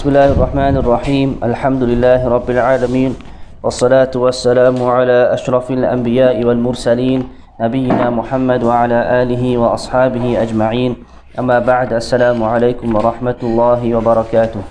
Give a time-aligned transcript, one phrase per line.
[0.00, 3.12] بسم الله الرحمن الرحيم الحمد لله رب العالمين
[3.60, 7.20] والصلاة والسلام على أشرف الأنبياء والمرسلين
[7.60, 10.96] نبينا محمد وعلى آله وأصحابه أجمعين
[11.38, 14.62] أما بعد السلام عليكم ورحمة الله وبركاته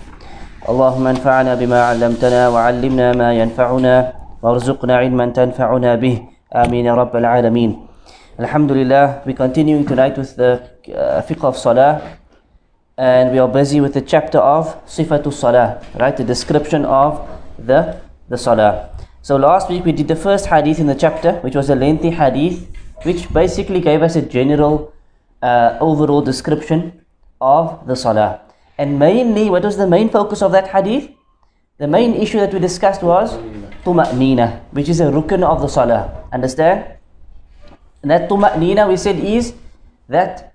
[0.70, 3.96] اللهم انفعنا بما علمتنا وعلمنا ما ينفعنا
[4.42, 6.16] وارزقنا علما تنفعنا به
[6.56, 7.72] آمين يا رب العالمين
[8.40, 10.58] الحمد لله we continuing tonight with the
[10.90, 12.19] uh, fiqh of salah.
[13.00, 16.16] And we are busy with the chapter of Sifatul Salah, right?
[16.18, 17.26] The description of
[17.58, 18.90] the, the Salah.
[19.22, 22.10] So last week we did the first hadith in the chapter, which was a lengthy
[22.10, 22.68] hadith,
[23.04, 24.94] which basically gave us a general
[25.42, 27.06] uh, overall description
[27.40, 28.42] of the Salah.
[28.78, 31.10] And mainly, what was the main focus of that hadith?
[31.78, 33.38] The main issue that we discussed was
[33.86, 36.28] Tuma'nina, which is a rukn of the Salah.
[36.34, 36.98] Understand?
[38.02, 39.54] And that Tuma'nina we said is
[40.10, 40.54] that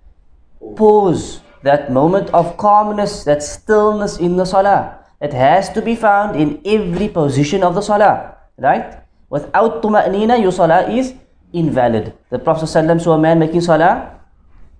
[0.76, 5.00] pause that moment of calmness, that stillness in the salah.
[5.20, 8.36] It has to be found in every position of the salah.
[8.60, 9.00] Right?
[9.32, 11.14] Without tuma'nina, your salah is
[11.52, 12.12] invalid.
[12.28, 14.20] The Prophet ﷺ saw a man making salah.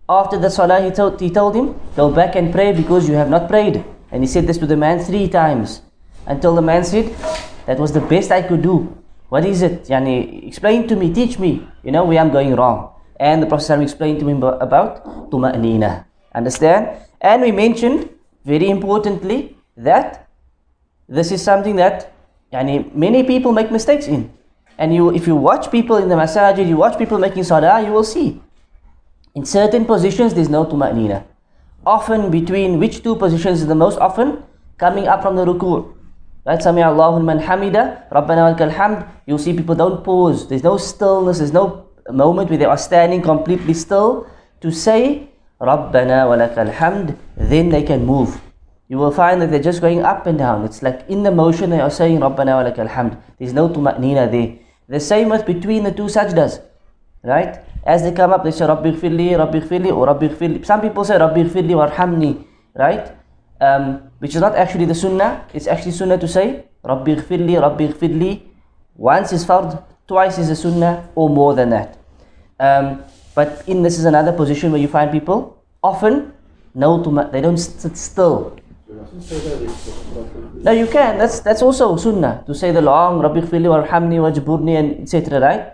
[0.09, 3.31] After the salah, he told, he told him, Go back and pray because you have
[3.33, 3.83] not prayed.
[4.13, 5.81] And he said this to the man three times.
[6.27, 7.09] Until the man said,
[7.65, 8.93] That was the best I could do.
[9.33, 9.89] What is it?
[9.89, 11.67] Yani, explain to me, teach me.
[11.83, 12.93] You know where I'm going wrong.
[13.19, 16.05] And the Prophet explained to him about tuma'nina.
[16.35, 16.89] Understand?
[17.21, 18.11] And we mentioned,
[18.45, 20.29] very importantly, that
[21.09, 22.13] this is something that
[22.53, 24.33] yani, many people make mistakes in.
[24.79, 27.93] And you, if you watch people in the masajid, you watch people making salah, you
[27.93, 28.41] will see.
[29.35, 31.25] In certain positions, there's no tuma'nina.
[31.87, 34.43] Often between which two positions is the most often?
[34.79, 35.95] Coming up from the ruku'.
[36.45, 36.63] Right?
[36.63, 39.09] Sami Allahu hamida, Rabbana wa hamd.
[39.27, 40.49] You'll see people don't pause.
[40.49, 44.27] There's no stillness, there's no moment where they are standing completely still
[44.61, 45.29] to say
[45.61, 48.41] Rabbana wa lakal hamd, then they can move.
[48.89, 50.65] You will find that they're just going up and down.
[50.65, 53.21] It's like in the motion they are saying Rabbana wa lakal hamd.
[53.39, 54.59] There's no tuma'nina there.
[54.89, 56.61] The same with between the two sajdas.
[57.23, 57.65] Right?
[57.85, 60.65] As they come up, they say Rabbi ghfirli, Rabbi ghfirli, or Rabbi ghfirli.
[60.65, 62.45] Some people say Rabbi ghfirli warhamni.
[62.75, 63.13] Right?
[63.61, 65.47] Um, which is not actually the sunnah.
[65.55, 68.43] It's actually sunnah to say Rabbi ghfirli, Rabbi ghfirli.
[68.97, 71.99] Once is fard, twice is a sunnah, or more than that.
[72.61, 73.03] Um,
[73.35, 76.33] but in this is another position where you find people often
[76.75, 78.57] no to they don't sit still.
[80.63, 81.19] No, you can.
[81.19, 85.41] That's that's also sunnah to say the long Rabbi khfili warhamni wajburni and etc.
[85.41, 85.73] Right?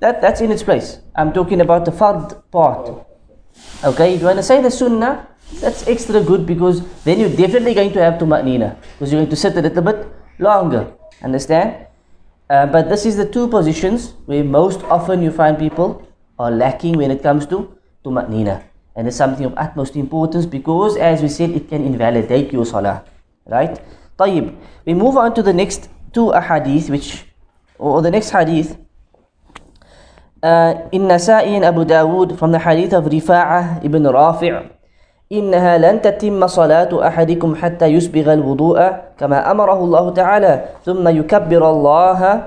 [0.00, 0.98] That that's in its place.
[1.14, 2.90] I'm talking about the fard part.
[3.84, 5.28] Okay, if you want to say the sunnah?
[5.60, 9.36] That's extra good because then you're definitely going to have tuma'nina because you're going to
[9.36, 10.08] sit a little bit
[10.38, 10.92] longer.
[11.22, 11.86] Understand?
[12.48, 16.06] Uh, but this is the two positions where most often you find people
[16.41, 17.73] are lacking when it comes to
[18.05, 18.63] tuma'nina.
[18.95, 23.03] And it's something of utmost importance because as we said, it can invalidate your salah.
[23.45, 23.79] Right?
[24.17, 24.55] طيب.
[24.85, 27.25] We move on to the next two ahadith which,
[27.77, 28.77] or the next hadith.
[30.41, 34.77] Uh, in Nasa'i and Abu Dawood from the hadith of Rifa'ah ibn Rafi'
[35.31, 38.79] إنها لن تتم صلاة أحدكم حتى يسبغ الوضوء
[39.19, 42.43] كما أمره الله تعالى ثم يكبر الله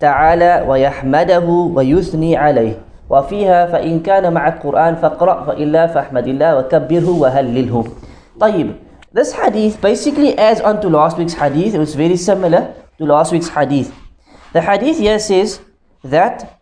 [0.00, 2.74] تعالى ويحمده ويثني عليه
[3.09, 7.83] وفيها فإن كان مع القرآن فاقرأ فإلا فاحمد الله وكبره وهلله
[8.39, 8.67] طيب
[9.13, 11.73] This hadith basically adds on to last week's hadith.
[11.73, 13.89] It was very similar to last week's hadith.
[14.53, 15.59] The hadith here says
[16.03, 16.59] that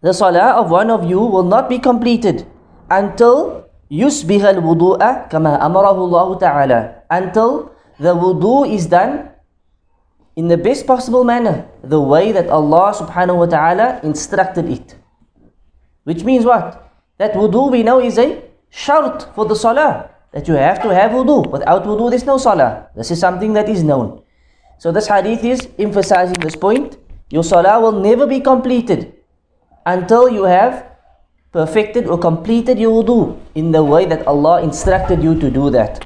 [0.00, 2.46] the salah of one of you will not be completed
[2.90, 6.80] until يسبغ الوضوء كما أمره الله تعالى
[7.10, 9.30] until the wudu is done
[10.36, 14.99] in the best possible manner the way that Allah subhanahu wa ta'ala instructed it
[16.03, 16.81] which means what?
[17.17, 20.09] That wudu we know is a shart for the salah.
[20.31, 21.49] That you have to have wudu.
[21.49, 22.87] Without wudu there's no salah.
[22.95, 24.21] This is something that is known.
[24.77, 26.97] So this hadith is emphasizing this point.
[27.29, 29.13] Your salah will never be completed
[29.85, 30.85] until you have
[31.51, 36.05] perfected or completed your wudu in the way that Allah instructed you to do that.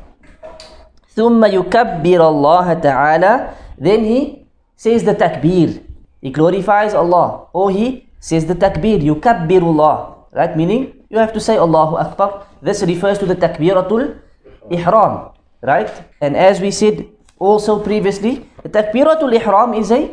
[1.16, 4.46] ثم يكبر الله تعالى Then he
[4.76, 5.84] says the takbir.
[6.22, 7.48] He glorifies Allah.
[7.54, 10.57] Or he says the takbir, yukabbirullah, right?
[10.57, 12.49] Meaning you have to say Allahu Akbar.
[12.65, 14.17] This refers to the takbiratul
[14.73, 15.93] ihram, right?
[16.25, 17.05] And as we said
[17.37, 20.09] also previously, the takbiratul ihram is a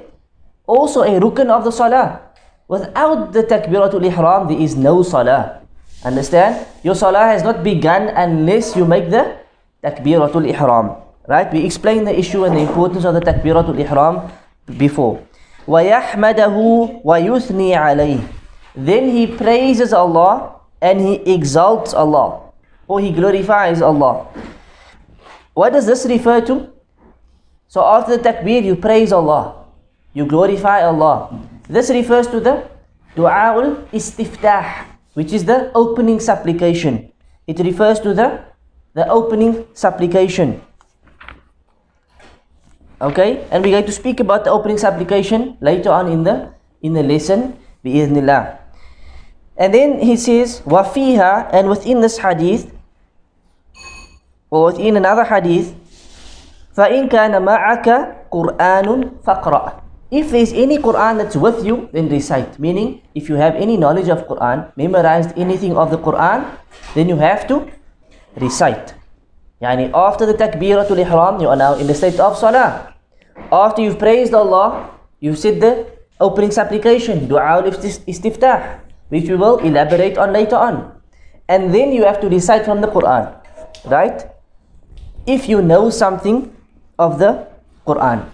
[0.68, 2.20] also a rukn of the salah.
[2.68, 5.64] Without the takbiratul ihram, there is no salah.
[6.04, 6.68] Understand?
[6.84, 9.40] Your salah has not begun unless you make the
[9.88, 11.00] takbiratul ihram.
[11.32, 11.48] Right?
[11.48, 14.28] We explained the issue and the importance of the takbiratul ihram
[14.76, 15.24] before.
[15.67, 16.57] وَيَحْمَدَهُ
[17.05, 18.21] وَيُثْنِي عَلَيْهِ
[18.77, 22.53] Then he praises Allah and he exalts Allah
[22.87, 24.27] or he glorifies Allah.
[25.55, 26.71] What does this refer to?
[27.69, 29.65] So after the takbir, you praise Allah.
[30.13, 31.35] You glorify Allah.
[31.69, 32.63] This refers to the
[33.17, 37.11] du'a'ul istiftah, which is the opening supplication.
[37.47, 38.45] It refers to the,
[38.95, 40.63] the opening supplication.
[43.01, 46.97] Okay, and we're going to speak about the opening supplication later on in the in
[46.97, 47.53] the lesson,
[47.85, 48.57] bi'idhnillah.
[49.57, 52.73] And then he says, wafiha, and within this hadith,
[54.51, 55.75] or within another hadith,
[56.77, 57.89] فَإِن كَانَ مَعَكَ
[58.29, 58.87] قُرْآنٌ
[59.25, 59.81] فَقْرَأ
[60.11, 62.61] If there's any Quran that's with you, then recite.
[62.61, 66.45] Meaning, if you have any knowledge of Quran, memorized anything of the Quran,
[66.95, 67.65] then you have to
[68.37, 68.93] recite.
[69.62, 72.94] Yani after the takbiratul ihram, you are now in the state of salah.
[73.52, 75.86] After you've praised Allah, you've said the
[76.20, 80.98] opening supplication, dua al-istiftah, which we will elaborate on later on.
[81.48, 83.38] And then you have to recite from the Quran.
[83.86, 84.26] Right?
[85.28, 86.56] If you know something
[86.98, 87.48] of the
[87.86, 88.26] Quran.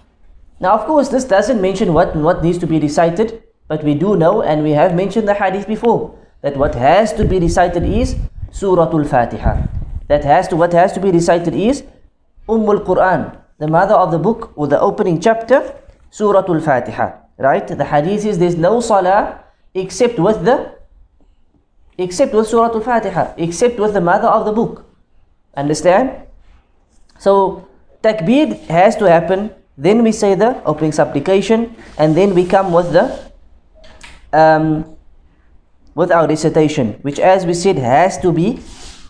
[0.59, 4.15] Now, of course, this doesn't mention what, what needs to be recited, but we do
[4.15, 8.15] know, and we have mentioned the hadith before, that what has to be recited is
[8.51, 9.76] Suratul Fatiha.
[10.07, 11.83] That has to what has to be recited is
[12.47, 15.75] Ummul Quran, the mother of the book or the opening chapter,
[16.11, 17.11] Suratul Fatiha.
[17.37, 17.67] Right?
[17.67, 19.43] The hadith is there's no salah
[19.73, 20.75] except with the
[21.97, 24.85] except with Suratul Fatiha, except with the mother of the book.
[25.55, 26.11] Understand?
[27.19, 27.67] So
[28.01, 32.91] takbir has to happen then we say the opening supplication, and then we come with
[32.91, 33.13] the
[34.33, 34.97] um,
[35.93, 38.59] with our recitation, which, as we said, has to be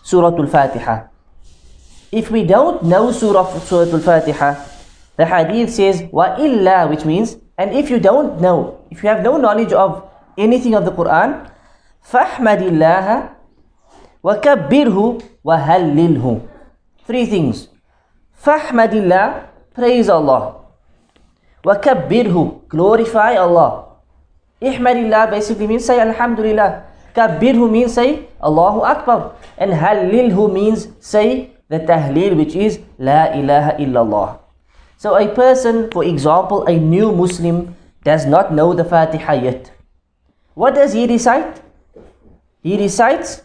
[0.08, 1.04] Surah Al-Fatiha.
[2.10, 4.56] If we don't know Surah Surah Al-Fatiha,
[5.20, 9.20] the Hadith says wa illa, which means, and if you don't know, if you have
[9.20, 10.08] no knowledge of
[10.38, 11.52] anything of the Quran,
[12.00, 12.72] فَحْمَدِ
[14.24, 14.34] wa
[15.44, 16.24] وَهَلِّلْهُ
[17.04, 17.68] Three things.
[18.40, 18.96] فَحْمَدِ
[19.76, 20.64] Praise Allah.
[21.68, 24.00] وَكَبِّرْهُ Glorify Allah.
[24.62, 26.87] Ihmadillah basically means say Alhamdulillah.
[27.18, 29.34] Kabbirhu means say Allahu Akbar.
[29.58, 34.38] And Halilhu means say the tahleel which is La ilaha illallah.
[34.98, 37.74] So a person, for example, a new Muslim
[38.04, 39.70] does not know the Fatiha yet.
[40.54, 41.62] What does he recite?
[42.62, 43.42] He recites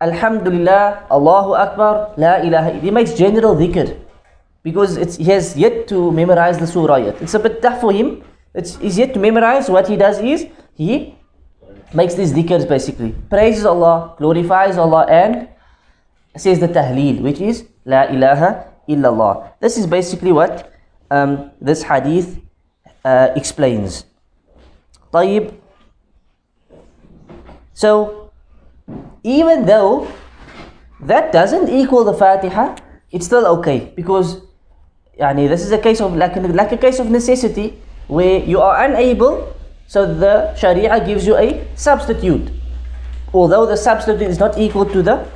[0.00, 2.78] Alhamdulillah, Allahu Akbar, La ilaha.
[2.78, 3.96] He makes general dhikr
[4.62, 7.22] because it's, he has yet to memorize the surah yet.
[7.22, 8.22] It's a bit tough for him.
[8.54, 9.70] It's, he's yet to memorize.
[9.70, 11.15] What he does is he
[11.95, 13.15] makes these dhikrs basically.
[13.29, 15.47] Praises Allah, glorifies Allah, and
[16.37, 19.53] says the tahleel, which is La ilaha illallah.
[19.59, 20.71] This is basically what
[21.09, 22.39] um, this hadith
[23.03, 24.05] uh, explains.
[25.13, 25.53] طيب.
[27.73, 28.31] So,
[29.23, 30.07] even though
[31.01, 32.75] that doesn't equal the Fatiha,
[33.11, 34.41] it's still okay because
[35.19, 38.83] yani this is a case of like, like a case of necessity where you are
[38.85, 39.51] unable
[39.86, 42.50] so the sharia gives you a substitute.
[43.32, 45.26] Although the substitute is not equal to the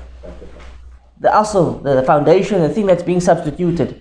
[1.21, 4.01] the asl the, the foundation the thing that's being substituted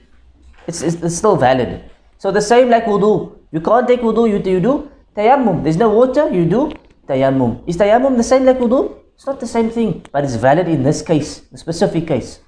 [0.68, 1.84] it's, it's, it's, still valid.
[2.18, 3.38] So the same like wudu.
[3.52, 5.64] You can't take wudu you, you do tayammum.
[5.64, 6.72] There's no water you do
[7.08, 7.68] tayammum.
[7.68, 8.96] Is tayammum the same like wudu?
[9.16, 12.40] It's not the same thing but it's valid in this case the specific case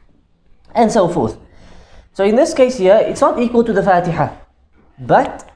[0.74, 1.38] and so forth.
[2.14, 4.36] So in this case here, it's not equal to the Fatiha,
[5.00, 5.51] but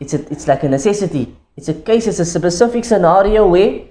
[0.00, 1.36] it's, a, it's like a necessity.
[1.56, 3.82] It's a case, it's a specific scenario where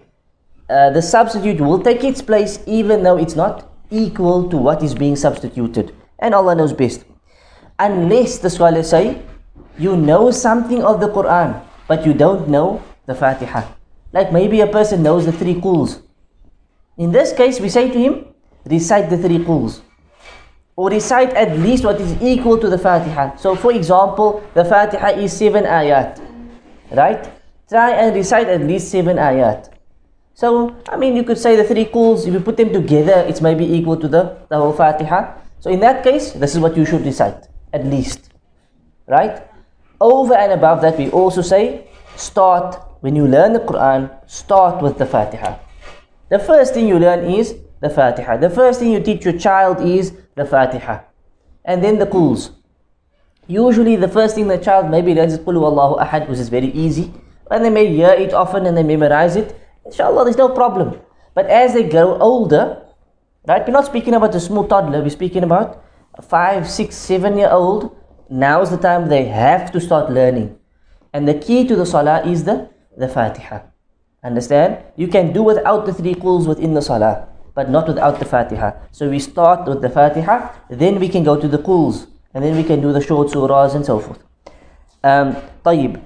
[0.70, 4.96] uh, the substitute will take its place even though it's not equal to what is
[4.96, 5.96] being substituted.
[6.18, 7.06] And Allah knows best.
[7.78, 9.22] Unless the scholars say,
[9.78, 13.64] you know something of the Quran, but you don't know the Fatiha.
[14.12, 16.02] Like maybe a person knows the three quls.
[16.98, 18.26] In this case, we say to him,
[18.66, 19.82] recite the three quls
[20.80, 23.36] or recite at least what is equal to the Fatiha.
[23.36, 26.24] So for example, the Fatiha is 7 ayat.
[26.96, 27.20] Right?
[27.68, 29.76] Try and recite at least 7 ayat.
[30.34, 33.42] So, I mean, you could say the three quls, if you put them together, it's
[33.42, 35.36] maybe equal to the, the whole Fatiha.
[35.60, 38.32] So in that case, this is what you should recite, at least.
[39.06, 39.44] Right?
[40.00, 44.98] Over and above that, we also say, start, when you learn the Quran, start with
[44.98, 45.60] the Fatiha.
[46.30, 48.38] The first thing you learn is the Fatiha.
[48.38, 51.02] The first thing you teach your child is the Fatiha.
[51.66, 52.52] And then the quls.
[53.48, 56.72] Usually the first thing the child maybe learns is Qul Allahu Ahad, which is very
[56.72, 57.12] easy.
[57.52, 59.56] And they may hear it often and they memorize it.
[59.86, 61.00] Inshallah, there's no problem.
[61.34, 62.64] But as they grow older,
[63.48, 67.38] right, we're not speaking about a small toddler, we're speaking about a five, six, seven
[67.38, 67.96] year old.
[68.30, 70.56] Now is the time they have to start learning.
[71.14, 73.62] And the key to the salah is the, the Fatiha.
[74.24, 74.78] Understand?
[74.96, 77.29] You can do without the three quls within the salah
[77.59, 78.73] but not without the Fatiha.
[78.91, 82.57] So we start with the Fatiha, then we can go to the Quls, and then
[82.57, 84.19] we can do the short surahs and so forth.
[85.03, 86.01] Um, طيب.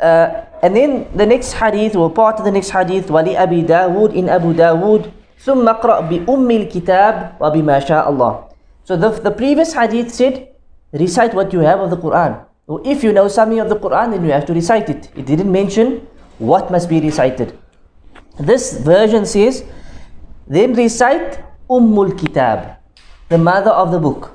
[0.00, 4.28] Uh, and then the next hadith, or part of the next hadith, وَلِأَبِي دَاوُودٍ in
[4.28, 5.12] Abu Dawood,
[5.44, 8.52] ثُمَّ اقْرَأْ بِأُمِّ الْكِتَابِ وَبِمَا شَاءَ اللَّهِ
[8.84, 10.48] So the, the previous hadith said,
[10.92, 12.44] recite what you have of the Quran.
[12.66, 15.10] Or if you know something of the Quran, then you have to recite it.
[15.16, 16.06] It didn't mention
[16.38, 17.58] what must be recited.
[18.38, 19.64] This version says,
[20.46, 22.76] then recite Ummul Kitab,
[23.28, 24.32] the mother of the book.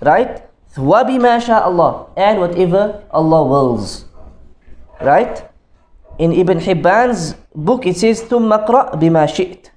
[0.00, 0.42] Right?
[0.76, 2.06] وَبِمَا شَاءَ Allah.
[2.16, 4.04] And whatever Allah wills.
[5.00, 5.42] Right?
[6.18, 9.70] In Ibn Hibban's book, it says, ثُمَّ قْرَأْ بِمَا شِئْتَ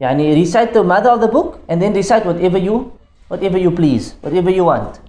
[0.00, 2.92] Yani recite the mother of the book and then recite whatever you
[3.28, 5.00] whatever you please, whatever you want.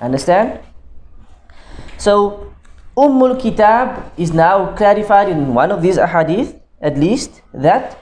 [0.00, 0.60] Understand?
[1.98, 2.46] So
[2.96, 8.01] Ummul Kitab is now clarified in one of these ahadith, at least, that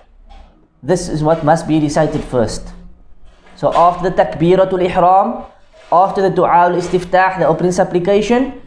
[0.83, 2.73] this is what must be recited first.
[3.55, 5.45] So after the Takbiratul Ihram,
[5.91, 8.61] after the Dua al-Istiftah, the opening supplication,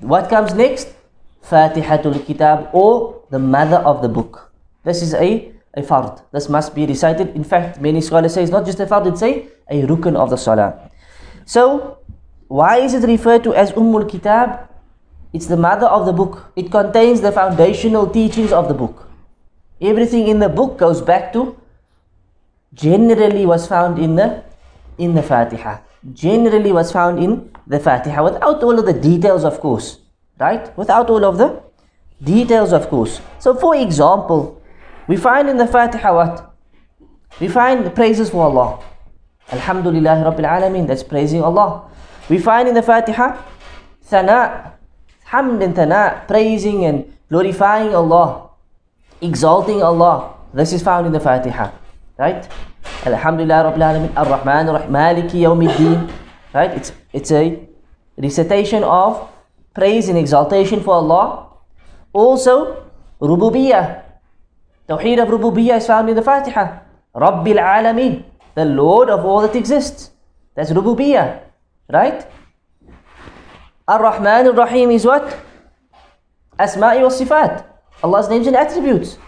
[0.00, 0.88] what comes next?
[1.44, 4.52] Fatihatul Kitab or the mother of the book.
[4.84, 6.22] This is a, a fard.
[6.32, 7.34] This must be recited.
[7.36, 10.30] In fact, many scholars say it's not just a fard, it's a, a rukn of
[10.30, 10.90] the salah.
[11.44, 11.98] So,
[12.48, 14.68] why is it referred to as Ummul Kitab?
[15.32, 16.52] It's the mother of the book.
[16.56, 19.08] It contains the foundational teachings of the book.
[19.82, 21.56] Everything in the book goes back to
[22.72, 24.44] generally was found in the
[24.96, 25.78] in the Fatiha.
[26.12, 29.98] Generally was found in the Fatiha without all of the details of course.
[30.38, 30.76] Right?
[30.78, 31.60] Without all of the
[32.22, 33.20] details of course.
[33.40, 34.62] So for example,
[35.08, 36.54] we find in the Fatiha what?
[37.40, 38.78] We find the praises for Allah.
[39.50, 41.90] Alhamdulillah Rabbil Alameen, that's praising Allah.
[42.28, 43.36] We find in the Fatiha
[44.04, 44.74] thana,
[45.26, 48.50] hamd and thana, praising and glorifying Allah,
[49.22, 50.34] exalting Allah.
[50.52, 51.70] This is found in the Fatiha.
[52.18, 52.46] Right?
[53.06, 56.10] Alhamdulillah Rabbil Alameen, Ar-Rahman, Maliki Yawmiddin.
[56.52, 56.70] Right?
[56.72, 57.66] It's, it's a
[58.18, 59.30] recitation of
[59.74, 61.48] praise and exaltation for Allah.
[62.12, 62.84] Also,
[63.20, 64.02] Rububiyyah.
[64.88, 66.80] Tawheed of Rububiyyah is found in the Fatiha.
[67.14, 68.24] Rabbil Alameen,
[68.54, 70.10] the Lord of all that exists.
[70.54, 71.40] That's Rububiyyah.
[71.88, 72.26] Right?
[73.88, 75.38] Ar-Rahman Ar-Rahim is what?
[76.58, 77.71] Asma'i wa Sifat.
[78.02, 79.18] Allah's names and attributes.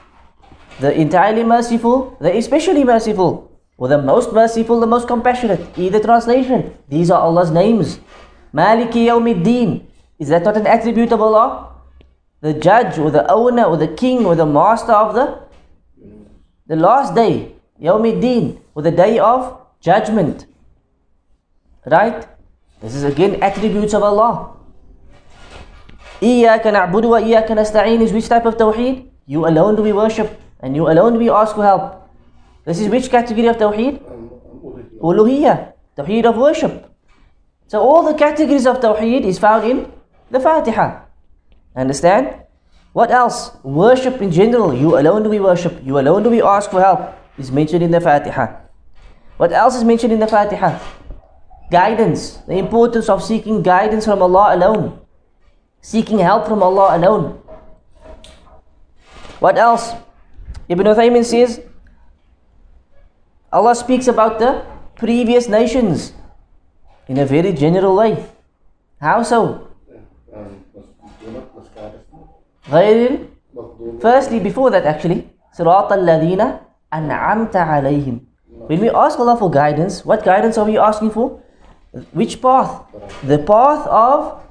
[0.80, 5.78] The entirely merciful, the especially merciful, or the most merciful, the most compassionate.
[5.78, 6.76] Either translation.
[6.88, 8.00] These are Allah's names.
[8.52, 9.86] Maliki Yawmiddin.
[10.18, 11.74] Is that not an attribute of Allah?
[12.40, 15.44] The judge or the owner or the king or the master of the
[16.66, 20.46] the last day, Yawmiddin, or the day of judgment.
[21.84, 22.26] Right?
[22.80, 24.56] This is again attributes of Allah.
[26.24, 29.08] Iyyaka na'budu wa iyyaka is which type of tawheed?
[29.26, 32.08] You alone do we worship and you alone do we ask for help.
[32.64, 34.00] This is which category of tawheed?
[35.02, 36.90] Uluhiyya, tawheed of worship.
[37.68, 39.92] So all the categories of tawheed is found in
[40.30, 41.02] the Fatiha.
[41.76, 42.40] Understand?
[42.94, 43.50] What else?
[43.62, 44.72] Worship in general.
[44.72, 45.76] You alone do we worship.
[45.84, 47.12] You alone do we ask for help.
[47.36, 48.46] Is mentioned in the Fatiha.
[49.36, 50.78] What else is mentioned in the Fatiha?
[51.70, 52.38] Guidance.
[52.46, 55.03] The importance of seeking guidance from Allah alone
[55.84, 57.38] seeking help from Allah alone.
[59.38, 59.92] What else?
[60.68, 61.60] Ibn Uthaymin says,
[63.52, 64.64] Allah speaks about the
[64.96, 66.14] previous nations
[67.06, 68.24] in a very general way.
[68.98, 69.68] How so?
[74.00, 76.60] Firstly, before that actually, Sirat Ladina
[76.90, 78.24] an'amta alayhim.
[78.48, 81.42] When we ask Allah for guidance, what guidance are we asking for?
[82.12, 82.80] Which path?
[83.22, 84.43] The path of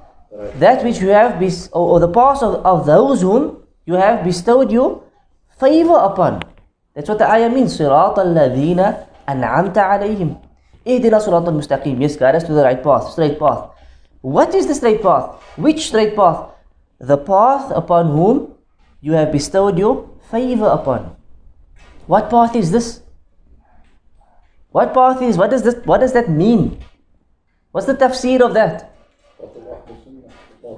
[0.55, 4.23] that which you have bes- or, or the path of, of those whom you have
[4.23, 5.03] bestowed your
[5.59, 6.41] favor upon.
[6.93, 7.77] That's what the ayah means.
[7.77, 8.79] صراط الذين
[9.29, 10.35] أنعمت عليهم.
[10.87, 11.99] اهدنا صراط المستقيم.
[12.01, 13.69] Yes, guide us to the right path, straight path.
[14.21, 15.41] What is the straight path?
[15.55, 16.49] Which straight path?
[16.99, 18.53] The path upon whom
[19.01, 21.15] you have bestowed your favor upon.
[22.07, 23.01] What path is this?
[24.71, 25.37] What path is?
[25.37, 25.75] What does this?
[25.85, 26.79] What does that mean?
[27.71, 28.91] What's the tafsir of that?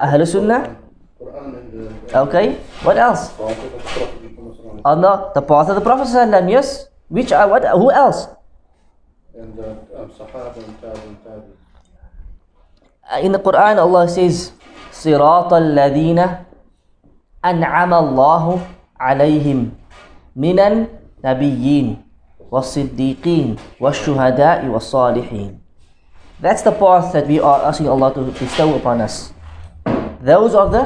[0.00, 0.76] Ahl Sunnah.
[2.12, 2.58] Okay.
[2.82, 3.30] What else?
[4.84, 6.88] Allah, the path of the Prophet ﷺ, Yes.
[7.08, 7.30] Which?
[7.30, 7.62] Uh, what?
[7.76, 8.26] Who else?
[9.36, 11.52] And uh, um, Sahaba and Tabi and Tabi.
[13.04, 14.50] Uh, In the Quran, Allah says,
[14.90, 16.20] صراط الذين
[17.44, 18.44] أنعم الله
[19.00, 19.58] عليهم
[20.36, 21.86] من النبيين
[22.50, 23.48] والصديقين
[23.80, 25.50] والشهداء والصالحين.
[26.42, 29.30] That's the path that we are asking Allah to bestow upon us.
[30.27, 30.83] Those are the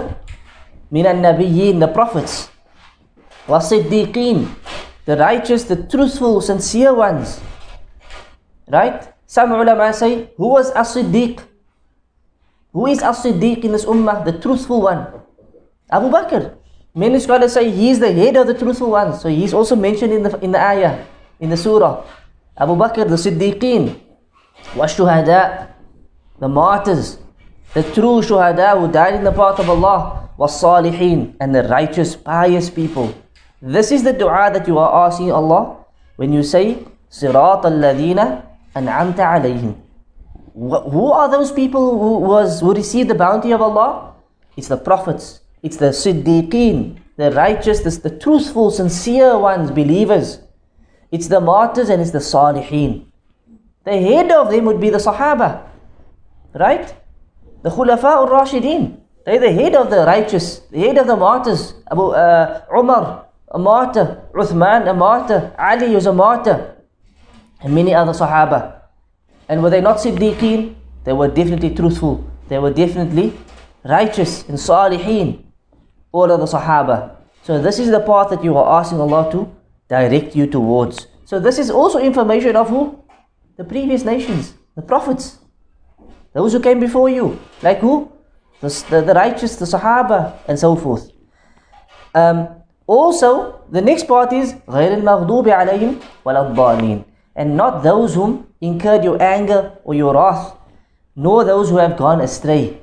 [0.94, 2.54] minan nabiyyin, the prophets.
[3.50, 4.46] Wasiddiqeen,
[5.06, 7.42] the righteous, the truthful, sincere ones.
[8.70, 9.02] Right?
[9.26, 11.42] Some ulama say, who was as-siddiq?
[12.72, 14.24] Who is as-siddiq in this ummah?
[14.24, 15.08] The truthful one.
[15.90, 16.54] Abu Bakr.
[16.94, 19.22] Many scholars say he is the head of the truthful ones.
[19.22, 21.04] So he is also mentioned in the, in the ayah,
[21.40, 22.06] in the surah.
[22.56, 23.98] Abu Bakr, the siddiqeen.
[24.78, 25.74] Washuhada,
[26.38, 27.18] the martyrs
[27.74, 32.70] the true shuhada who died in the path of Allah, was-salihin, and the righteous, pious
[32.70, 33.14] people.
[33.62, 35.78] This is the dua that you are asking Allah
[36.16, 39.76] when you say, Sirat al-ladina an'amta alayhim.
[40.54, 44.16] Who are those people who, was, who received the bounty of Allah?
[44.58, 50.40] It's the prophets, it's the siddiqeen, the righteous, the, the truthful, sincere ones, believers.
[51.12, 53.06] It's the martyrs and it's the salihin.
[53.84, 55.68] The head of them would be the Sahaba.
[56.54, 56.94] Right?
[57.64, 58.98] The Khulafa al-Rashideen.
[59.26, 61.76] They're the head of the righteous, the head of the martyrs.
[61.92, 64.24] Abu uh, Umar, a martyr.
[64.34, 65.54] Uthman, a martyr.
[65.60, 66.76] Ali was a martyr.
[67.62, 68.82] And many other Sahaba.
[69.48, 70.76] And were they not Siddiqeen?
[71.04, 72.26] They were definitely truthful.
[72.50, 73.38] They were definitely
[73.84, 75.44] righteous and Salihin.
[76.12, 77.18] All of the Sahaba.
[77.44, 79.52] So this is the path that you are asking Allah to
[79.88, 81.08] direct you towards.
[81.26, 83.04] So this is also information of who?
[83.58, 85.38] The previous nations, the prophets,
[86.33, 87.39] those who came before you.
[87.63, 88.13] Like who?
[88.61, 91.11] The, the, the righteous, the Sahaba, and so forth.
[92.15, 92.49] Um,
[92.87, 97.05] also, the next part is غير المغضوب عليهم ولا الضالين
[97.37, 100.57] and not those whom incurred your anger or your wrath,
[101.15, 102.79] nor those who have gone astray.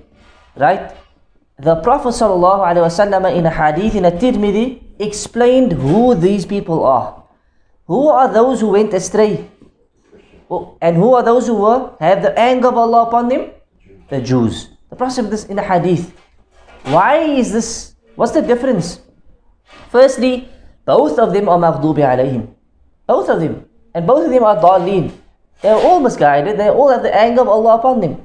[0.56, 0.96] Right?
[1.58, 7.24] The Prophet ﷺ in a hadith in a Tirmidhi explained who these people are.
[7.88, 9.50] Who are those who went astray?
[10.81, 13.50] And who are those who were, have the anger of Allah upon them?
[14.09, 14.71] The Jews.
[14.90, 16.17] The Prophet this in a hadith.
[16.85, 17.95] Why is this?
[18.17, 19.00] What's the difference?
[19.90, 20.49] Firstly,
[20.85, 22.49] both of them are maghdubi alayhim.
[23.07, 23.67] Both of them.
[23.95, 25.12] And both of them are daleen.
[25.61, 26.59] They are all misguided.
[26.59, 28.25] They all have the anger of Allah upon them.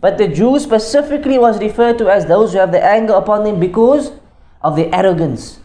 [0.00, 3.58] But the Jews specifically was referred to as those who have the anger upon them
[3.58, 4.12] because
[4.62, 5.58] of their arrogance.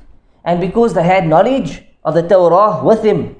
[0.43, 3.35] And because they had knowledge of the Torah with them.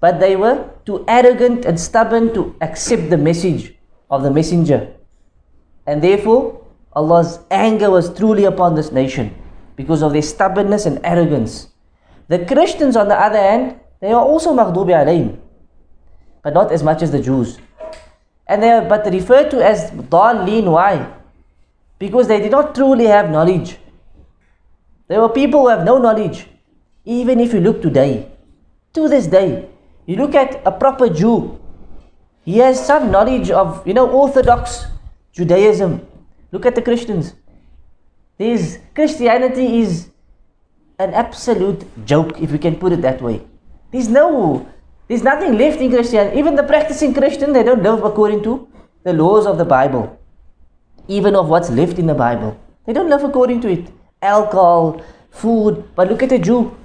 [0.00, 3.74] But they were too arrogant and stubborn to accept the message
[4.10, 4.92] of the messenger.
[5.86, 9.34] And therefore, Allah's anger was truly upon this nation
[9.76, 11.68] because of their stubbornness and arrogance.
[12.28, 15.38] The Christians, on the other hand, they are also maghdubi alayhim,
[16.42, 17.58] but not as much as the Jews.
[18.46, 20.70] And they are but referred to as dalleen.
[20.70, 21.06] Why?
[21.98, 23.78] Because they did not truly have knowledge.
[25.08, 26.48] There were people who have no knowledge.
[27.04, 28.30] Even if you look today,
[28.94, 29.68] to this day,
[30.06, 31.60] you look at a proper Jew,
[32.44, 34.86] he has some knowledge of, you know, Orthodox
[35.32, 36.06] Judaism.
[36.50, 37.34] Look at the Christians.
[38.38, 40.08] There's Christianity is
[40.98, 43.42] an absolute joke, if we can put it that way.
[43.92, 44.68] There's no,
[45.08, 46.38] there's nothing left in Christianity.
[46.38, 48.68] Even the practicing Christian, they don't live according to
[49.04, 50.18] the laws of the Bible,
[51.08, 52.58] even of what's left in the Bible.
[52.86, 53.88] They don't live according to it.
[54.20, 55.84] Alcohol, food.
[55.94, 56.76] But look at the Jew.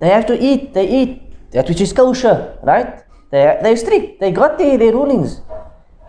[0.00, 0.74] They have to eat.
[0.74, 1.22] They eat
[1.52, 3.04] that which is kosher, right?
[3.30, 4.20] They they're strict.
[4.20, 5.40] They got their, their rulings,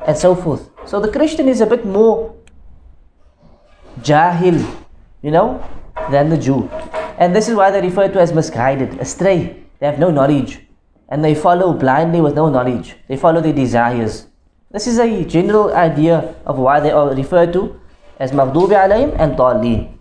[0.05, 0.69] and so forth.
[0.85, 2.35] So the Christian is a bit more
[4.01, 4.59] jahil,
[5.21, 5.63] you know,
[6.11, 6.69] than the Jew.
[7.17, 9.63] And this is why they're referred to as misguided, astray.
[9.79, 10.59] They have no knowledge.
[11.09, 12.95] And they follow blindly with no knowledge.
[13.07, 14.27] They follow their desires.
[14.71, 17.79] This is a general idea of why they are referred to
[18.19, 19.97] as maghdubi alayhim and daleen.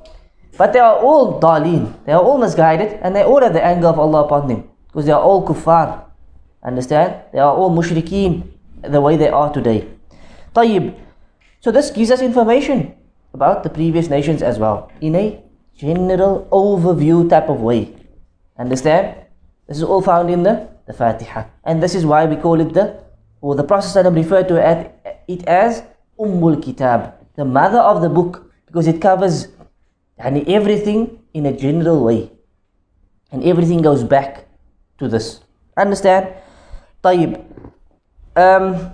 [0.57, 1.93] But they are all daleen.
[2.07, 4.72] They are all misguided and they all have the anger of Allah upon them.
[4.93, 6.05] Because they are all kuffar.
[6.63, 7.17] Understand?
[7.33, 8.47] They are all mushrikeen
[8.83, 9.89] the way they are today.
[10.55, 10.95] Tayyib.
[11.61, 12.95] So this gives us information
[13.33, 15.43] about the previous nations as well in a
[15.75, 17.97] general overview type of way.
[18.59, 19.17] Understand?
[19.67, 21.45] This is all found in the, the Fatiha.
[21.65, 23.03] And this is why we call it the,
[23.41, 24.57] or the Prophet referred to
[25.27, 25.83] it as
[26.19, 29.49] Ummul Kitab, the mother of the book, because it covers
[30.19, 32.31] and everything in a general way.
[33.31, 34.47] And everything goes back
[35.00, 35.42] to this.
[35.78, 36.38] Understand?
[37.04, 37.38] طيب.
[38.38, 38.94] Um,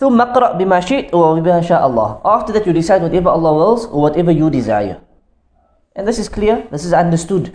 [0.00, 2.20] ثم اقرأ بما شئت وبما شاء الله.
[2.24, 5.00] After that you decide whatever Allah wills or whatever you desire.
[5.96, 7.52] And this is clear, this is understood.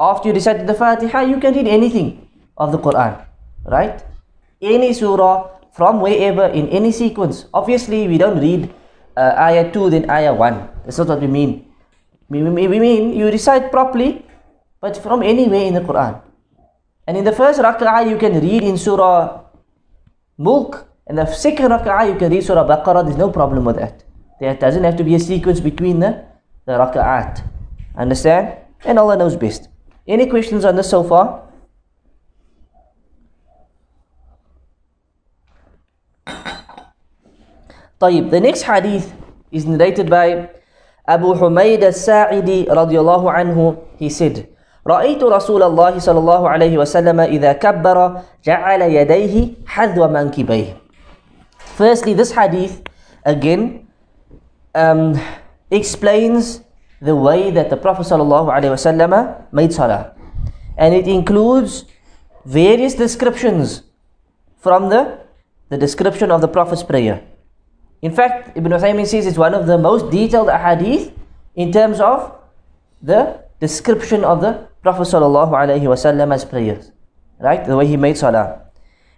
[0.00, 2.26] After you recite the Fatiha, you can read anything
[2.58, 3.22] of the Quran,
[3.66, 4.02] right?
[4.60, 7.46] Any surah from wherever in any sequence.
[7.54, 8.70] Obviously, we don't read
[9.16, 10.86] uh, ayah 2 then ayah 1.
[10.86, 11.66] That's not what we mean.
[12.28, 14.26] We, we, we mean you recite properly,
[14.80, 16.20] but from anywhere in the Quran.
[17.06, 19.44] And in the first rak'ah, you can read in Surah
[20.38, 20.88] Mulk.
[21.06, 23.04] And the second rak'ah, you can read Surah Baqarah.
[23.04, 24.04] There's no problem with that.
[24.40, 26.24] There doesn't have to be a sequence between the,
[26.64, 27.42] the rak'ahs.
[27.96, 28.56] Understand?
[28.84, 29.68] And Allah knows best.
[30.06, 31.42] Any questions on this so far?
[38.00, 39.14] طيب, the next hadith
[39.50, 40.50] is narrated by
[41.06, 43.78] Abu Humayd al-Sa'idi radiallahu anhu.
[43.96, 44.48] He said,
[44.87, 47.97] رأيت رسول الله صلى الله عليه وسلم إذا كبر
[48.43, 50.77] جعل يديه حذو منكبيه.
[51.75, 52.83] Firstly, this hadith
[53.25, 53.87] again
[54.75, 55.19] um,
[55.71, 56.61] explains
[57.01, 60.15] the way that the Prophet وسلم made salah.
[60.77, 61.85] And it includes
[62.45, 63.83] various descriptions
[64.59, 65.19] from the,
[65.69, 67.23] the description of the Prophet's prayer.
[68.01, 71.11] In fact, Ibn Uthaymin says it's one of the most detailed hadith
[71.55, 72.31] in terms of
[73.01, 76.91] the description of the Prophet wasallam's prayers,
[77.39, 77.65] right?
[77.65, 78.61] The way he made salah,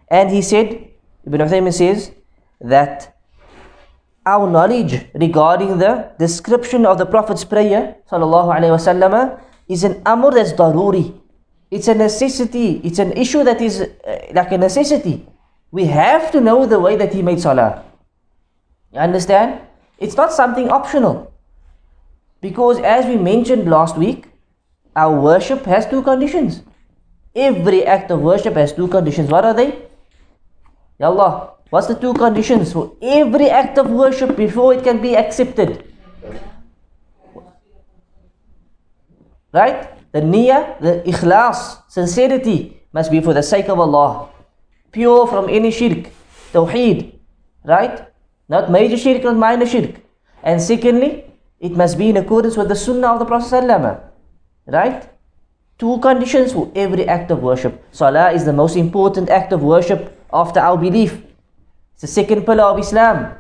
[0.10, 0.90] and he said,
[1.26, 2.12] Ibn Uthaymin says
[2.60, 3.16] that
[4.26, 11.18] our knowledge regarding the description of the Prophet's prayer wasallam is an amr that's daruri.
[11.72, 12.82] It's a necessity.
[12.84, 13.88] It's an issue that is uh,
[14.34, 15.26] like a necessity.
[15.72, 17.86] We have to know the way that he made salah.
[18.92, 19.62] You understand?
[19.98, 21.32] It's not something optional.
[22.42, 24.28] Because as we mentioned last week,
[24.96, 26.64] our worship has two conditions.
[27.36, 29.30] Every act of worship has two conditions.
[29.30, 29.88] What are they?
[31.00, 35.16] Ya Allah, what's the two conditions for every act of worship before it can be
[35.16, 35.86] accepted?
[39.54, 39.90] Right?
[40.12, 44.30] The niyyah, the ikhlas, sincerity must be for the sake of Allah.
[44.92, 46.12] Pure from any shirk,
[46.52, 47.16] tawheed.
[47.64, 48.08] Right?
[48.50, 49.96] Not major shirk, not minor shirk.
[50.44, 51.26] And secondly,
[51.60, 54.11] it must be in accordance with the sunnah of the Prophet ﷺ.
[54.66, 55.10] Right?
[55.78, 57.84] Two conditions for every act of worship.
[57.92, 61.22] Salah is the most important act of worship after our belief.
[61.94, 63.34] It's the second pillar of Islam.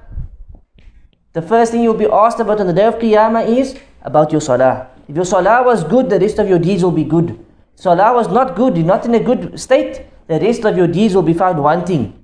[1.34, 4.42] The first thing you'll be asked about on the day of Qiyamah is about your
[4.42, 4.88] salah.
[5.08, 7.38] If your salah was good, the rest of your deeds will be good.
[7.76, 11.16] Salah was not good, you're not in a good state, the rest of your deeds
[11.16, 12.24] will be found wanting.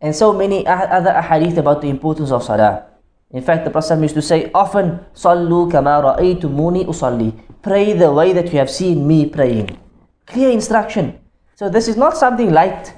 [0.00, 2.91] And so many other ahadith about the importance of salah.
[3.32, 7.32] In fact, the Prophet used to say often, Sallu kama ra'aytumuni usalli.
[7.62, 9.78] Pray the way that you have seen me praying.
[10.26, 11.18] Clear instruction.
[11.54, 12.92] So this is not something light.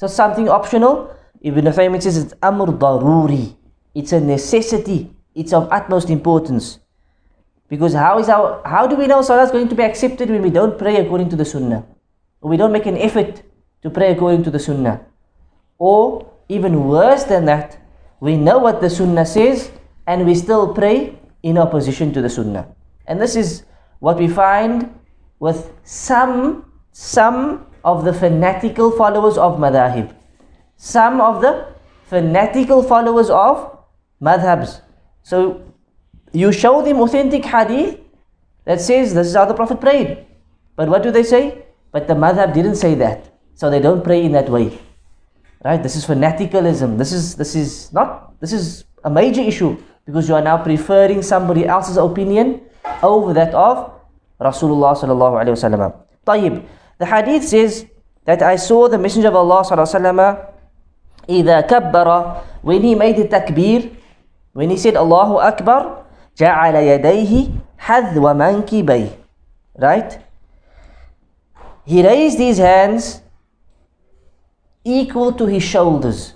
[0.00, 1.14] Not something optional.
[1.42, 3.56] Ibn Uthaymin says it's amr daruri.
[3.94, 5.10] It's a necessity.
[5.34, 6.78] It's of utmost importance.
[7.68, 10.42] Because how is our how do we know salah is going to be accepted when
[10.42, 11.86] we don't pray according to the sunnah?
[12.40, 13.42] Or we don't make an effort
[13.82, 15.00] to pray according to the sunnah?
[15.78, 17.78] Or even worse than that,
[18.18, 19.70] we know what the sunnah says,
[20.10, 22.66] and we still pray in opposition to the sunnah.
[23.06, 23.62] And this is
[24.00, 24.92] what we find
[25.38, 30.08] with some some of the fanatical followers of madhahib.
[30.76, 31.52] Some of the
[32.12, 33.60] fanatical followers of
[34.20, 34.80] madhabs.
[35.22, 35.62] So
[36.32, 38.00] you show them authentic hadith
[38.64, 40.26] that says this is how the Prophet prayed.
[40.74, 41.66] But what do they say?
[41.92, 43.32] But the madhab didn't say that.
[43.54, 44.76] So they don't pray in that way.
[45.64, 45.80] Right?
[45.80, 46.98] This is fanaticalism.
[46.98, 49.76] This is this is not this is a major issue
[50.09, 52.61] because you are now preferring somebody else's opinion
[53.01, 53.91] over that of
[54.39, 55.93] Rasulullah sallallahu alaihi wasallam.
[56.25, 56.63] طيب.
[56.97, 57.85] The hadith says
[58.25, 60.19] that I saw the Messenger of Allah sallallahu alaihi wasallam
[61.29, 62.07] إذا كبر
[62.61, 63.89] when he made the takbir
[64.53, 66.05] when he said Allahu Akbar
[66.37, 69.09] جعل يديه حذو منكبيه
[69.79, 70.19] right
[71.85, 73.21] he raised his hands
[74.83, 76.33] equal to his shoulders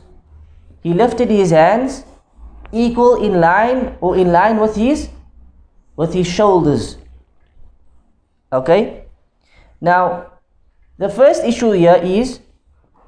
[0.82, 2.04] he lifted his hands
[2.75, 5.09] equal in line or in line with his
[5.97, 6.99] with his shoulders.
[8.53, 9.07] Okay?
[9.81, 10.35] Now
[10.99, 12.41] the first issue here is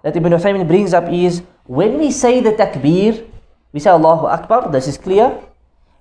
[0.02, 3.26] that Ibn Uthaymin brings up is when we say the takbir
[3.74, 5.34] we say Allahu Akbar this is clear.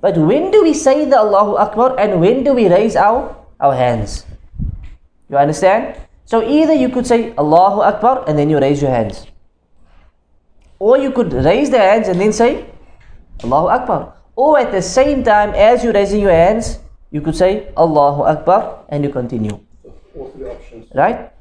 [0.02, 3.74] But when do we say the Allahu Akbar and when do we raise our our
[3.74, 4.26] hands?
[5.30, 5.98] You understand?
[6.26, 9.26] So either you could say Allahu Akbar and then you raise your hands.
[10.78, 12.66] Or you could raise the hands and then say
[13.44, 14.14] Allahu Akbar.
[14.36, 16.80] Or at the same time, as you're raising your hands,
[17.12, 19.60] you could say Allahu Akbar and you continue.
[20.16, 20.88] All three options.
[20.94, 21.32] Right?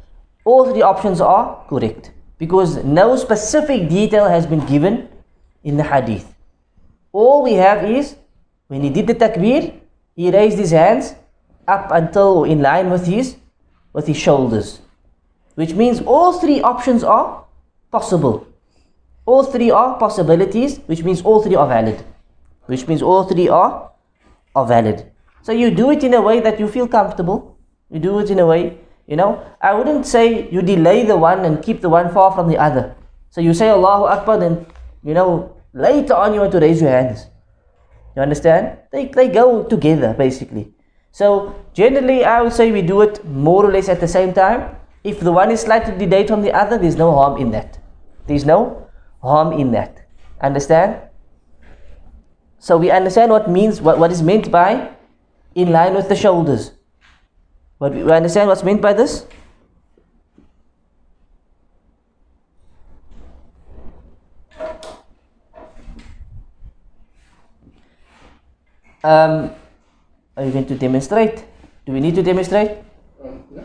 [0.44, 5.08] All three options are correct because no specific detail has been given
[5.62, 6.34] in the hadith.
[7.12, 8.16] All we have is
[8.68, 9.74] when he did the takbir,
[10.14, 11.14] he raised his hands
[11.66, 13.36] up until in line with his
[13.92, 14.80] with his shoulders.
[15.54, 17.44] Which means all three options are
[17.90, 18.46] possible.
[19.26, 22.04] All three are possibilities, which means all three are valid.
[22.66, 23.90] Which means all three are,
[24.54, 25.10] are valid.
[25.42, 27.58] So you do it in a way that you feel comfortable.
[27.90, 29.44] You do it in a way, you know.
[29.60, 32.96] I wouldn't say you delay the one and keep the one far from the other.
[33.30, 34.66] So you say Allahu Akbar, then,
[35.02, 37.26] you know, later on you want to raise your hands.
[38.16, 38.78] You understand?
[38.92, 40.72] They, they go together, basically.
[41.10, 44.76] So generally I would say we do it more or less at the same time.
[45.02, 47.78] If the one is slightly delayed from the other, there's no harm in that.
[48.26, 48.83] There's no
[49.24, 50.06] harm in that.
[50.40, 51.00] Understand?
[52.58, 54.90] So we understand what means what, what is meant by
[55.54, 56.72] in line with the shoulders.
[57.78, 59.26] But we understand what's meant by this?
[69.02, 69.50] Um,
[70.36, 71.44] are you going to demonstrate?
[71.84, 72.78] Do we need to demonstrate?
[73.22, 73.64] Um, yeah.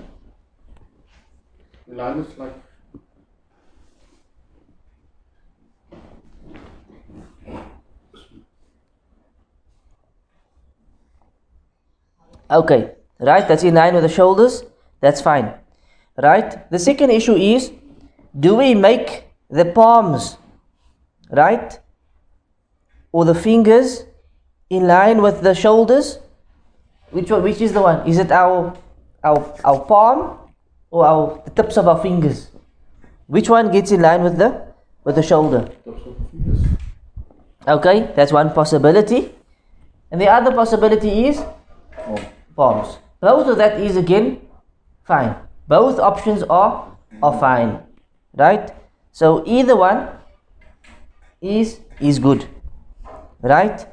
[1.88, 2.54] Line is like
[12.52, 13.48] Okay, right?
[13.48, 14.64] That's in line with the shoulders.
[15.02, 15.54] That's fine.
[16.18, 16.70] Right?
[16.72, 17.72] The second issue is
[18.38, 20.38] do we make the palms,
[21.32, 21.80] right?
[23.12, 24.04] Or the fingers
[24.70, 26.20] in line with the shoulders?
[27.12, 28.06] Which one, which is the one?
[28.08, 28.76] Is it our
[29.24, 30.38] our our palm
[30.92, 32.50] or our the tips of our fingers?
[33.28, 35.70] Which one gets in line with the with the shoulder?
[35.86, 36.66] tips of the fingers.
[37.68, 39.34] Okay, that's one possibility.
[40.12, 41.42] And the other possibility is
[42.08, 42.18] Oh,
[42.60, 42.98] palms.
[43.22, 44.42] Both of that is again
[45.04, 45.36] fine.
[45.68, 46.72] Both options are
[47.24, 47.80] are fine.
[48.34, 48.74] Right?
[49.12, 50.10] So either one
[51.42, 52.48] is is good.
[53.42, 53.88] Right?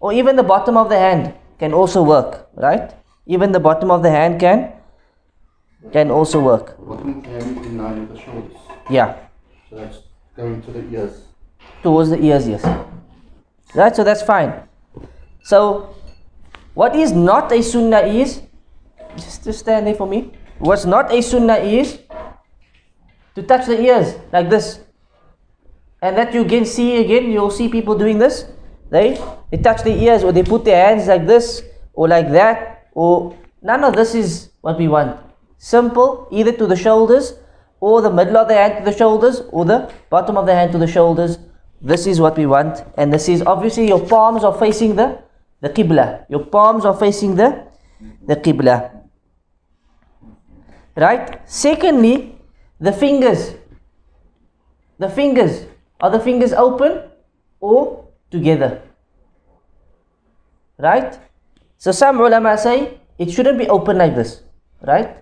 [0.00, 2.94] or even the bottom of the hand can also work right?
[3.26, 4.72] Even the bottom of the hand can
[5.92, 6.76] can also work.
[6.78, 8.56] Bottom hand in line with the shoulders.
[8.90, 9.16] yeah.
[9.70, 9.98] So that's
[10.36, 11.24] going to the ears.
[11.82, 12.64] towards the ears yes.
[13.74, 14.52] Right so that's fine.
[15.42, 15.94] So
[16.74, 18.42] what is not a sunnah is
[19.16, 20.32] just, just stand there for me.
[20.58, 21.98] What's not a sunnah is
[23.34, 24.80] to touch the ears like this.
[26.02, 28.46] And that you can see again you'll see people doing this
[28.90, 29.18] they
[29.50, 33.36] they touch their ears or they put their hands like this or like that or
[33.62, 35.18] none of this is what we want.
[35.58, 37.34] Simple either to the shoulders
[37.80, 40.72] or the middle of the hand to the shoulders or the bottom of the hand
[40.72, 41.38] to the shoulders.
[41.80, 42.84] This is what we want.
[42.96, 45.22] And this is obviously your palms are facing the
[45.60, 46.24] the qibla.
[46.28, 47.66] Your palms are facing the
[48.26, 48.90] the qibla.
[50.96, 51.40] Right?
[51.48, 52.36] Secondly
[52.80, 53.54] the fingers.
[54.98, 55.66] The fingers.
[56.00, 57.02] Are the fingers open
[57.60, 58.82] or together.
[60.78, 61.18] Right?
[61.78, 64.42] So some ulama say it shouldn't be open like this.
[64.82, 65.16] Right?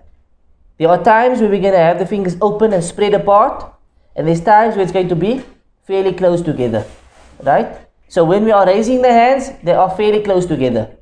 [0.79, 3.73] There are times where we're going to have the fingers open and spread apart
[4.15, 5.43] and there's times where it's going to be
[5.85, 6.85] fairly close together.
[7.43, 7.79] Right?
[8.09, 10.97] So when we are raising the hands they are fairly close together.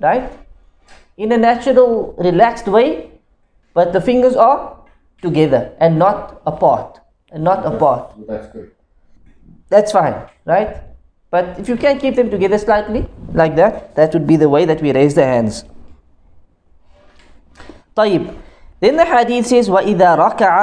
[0.00, 0.32] Right?
[1.16, 3.10] In a natural relaxed way
[3.74, 4.78] but the fingers are
[5.20, 7.00] together and not apart.
[7.30, 8.12] And not apart.
[8.28, 8.72] That's good.
[9.70, 10.91] that's fine, right?
[11.31, 14.65] But if you can keep them together slightly, like that, that would be the way
[14.65, 15.65] that we raise the hands.
[17.95, 18.33] طيب
[18.79, 20.53] Then the hadith says وَإِذَا رَكَعَ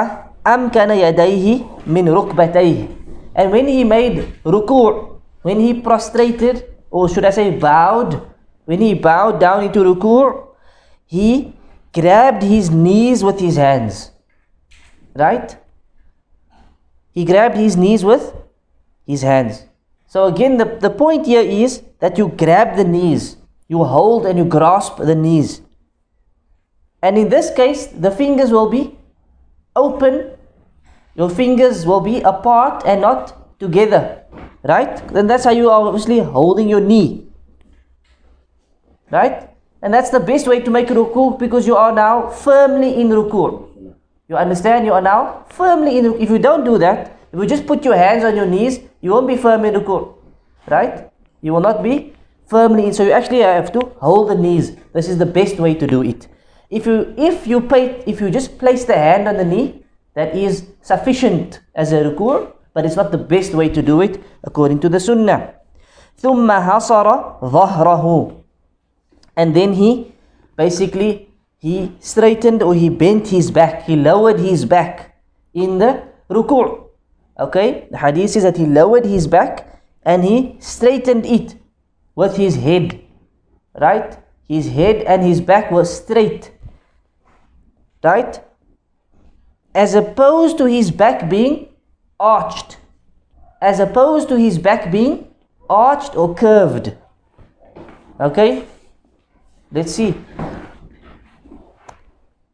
[0.45, 2.95] أَمْكَنَ يَدَيْهِ مِنْ رُكْبَتَيْهِ
[3.35, 8.21] And when he made ruku' when he prostrated, or should I say bowed,
[8.65, 10.47] when he bowed down into ruku'
[11.05, 11.53] he
[11.93, 14.11] grabbed his knees with his hands.
[15.13, 15.55] Right?
[17.11, 18.33] He grabbed his knees with
[19.05, 19.65] his hands.
[20.10, 23.36] So again, the, the point here is that you grab the knees,
[23.68, 25.62] you hold and you grasp the knees.
[27.00, 28.98] And in this case, the fingers will be
[29.76, 30.32] open,
[31.14, 34.24] your fingers will be apart and not together.
[34.64, 34.98] Right?
[35.14, 37.28] Then that's how you are obviously holding your knee.
[39.12, 39.48] Right?
[39.80, 43.94] And that's the best way to make ruku because you are now firmly in ruku.
[44.28, 44.86] You understand?
[44.86, 46.20] You are now firmly in ruku.
[46.20, 49.11] If you don't do that, if you just put your hands on your knees, you
[49.11, 50.13] won't be firm in ruku.
[50.67, 51.09] Right?
[51.41, 52.13] You will not be
[52.47, 52.93] firmly in.
[52.93, 54.75] So you actually have to hold the knees.
[54.93, 56.27] This is the best way to do it.
[56.69, 60.35] If you if you pay, if you just place the hand on the knee, that
[60.35, 64.79] is sufficient as a ruku, but it's not the best way to do it according
[64.79, 65.55] to the sunnah.
[66.17, 67.07] ثم حصر
[67.43, 68.31] ظهره
[69.35, 70.13] and then he
[70.55, 75.19] basically he straightened or he bent his back he lowered his back
[75.53, 76.85] in the ruku'
[77.40, 77.88] okay?
[77.90, 81.56] The hadith says that he lowered his back and he straightened it
[82.14, 83.00] with his head.
[83.74, 84.18] Right?
[84.48, 86.52] His head and his back was straight.
[88.02, 88.40] Right?
[89.74, 91.68] As opposed to his back being
[92.18, 92.76] arched.
[93.60, 95.28] As opposed to his back being
[95.68, 96.96] arched or curved.
[98.20, 98.64] Okay?
[99.72, 100.14] Let's see.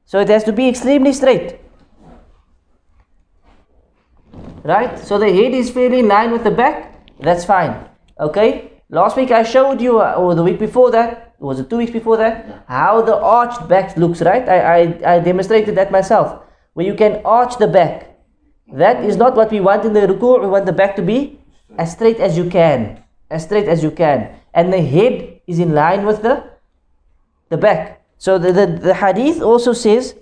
[0.05, 1.59] So it has to be extremely straight.
[4.67, 4.99] Right?
[4.99, 7.07] So the head is fairly in line with the back.
[7.21, 7.89] That's fine.
[8.19, 8.73] Okay?
[8.91, 11.93] Last week I showed you, uh, or the week before that, was it two weeks
[11.93, 14.49] before that, how the arched back looks, right?
[14.49, 16.43] I, I, I demonstrated that myself.
[16.75, 18.19] Where you can arch the back.
[18.73, 20.41] That is not what we want in the ruku'.
[20.41, 21.39] We want the back to be
[21.79, 23.05] as straight as you can.
[23.31, 24.35] As straight as you can.
[24.53, 26.43] And the head is in line with the,
[27.51, 28.03] the back.
[28.19, 30.17] So the, the, the hadith also says,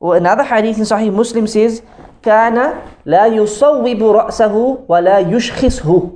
[0.00, 1.82] or another hadith in Sahih Muslim says,
[2.24, 2.56] كان
[3.04, 6.10] لا يصوب رأسه ولا يشخصه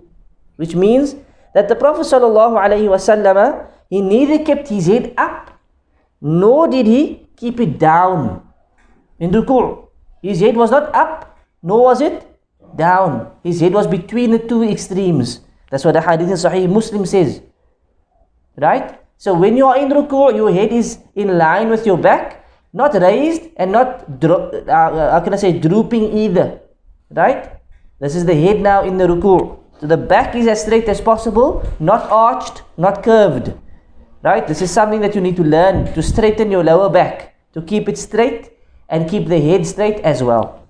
[0.58, 1.14] which means
[1.54, 5.50] that the Prophet ﷺ, he neither kept his head up
[6.20, 8.42] nor did he keep it down
[9.18, 9.86] in ruku'.
[10.20, 12.26] His head was not up nor was it
[12.76, 13.30] down.
[13.44, 15.40] His head was between the two extremes.
[15.70, 17.40] That's what the hadith in Sahih Muslim says.
[18.56, 18.98] Right?
[19.16, 22.37] So when you are in ruku', your head is in line with your back,
[22.72, 26.60] not raised and not, dro- uh, how can I say, drooping either.
[27.10, 27.52] Right?
[28.00, 29.58] This is the head now in the ruku'.
[29.80, 33.54] So the back is as straight as possible, not arched, not curved.
[34.22, 34.46] Right?
[34.46, 37.88] This is something that you need to learn to straighten your lower back, to keep
[37.88, 38.50] it straight
[38.88, 40.66] and keep the head straight as well.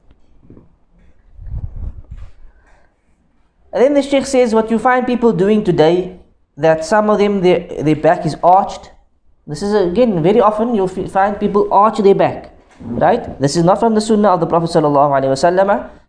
[3.72, 6.18] And then the Sheikh says what you find people doing today,
[6.56, 8.90] that some of them their, their back is arched.
[9.48, 12.52] This is again very often you'll find people arch their back.
[12.80, 13.40] Right?
[13.40, 14.68] This is not from the Sunnah of the Prophet.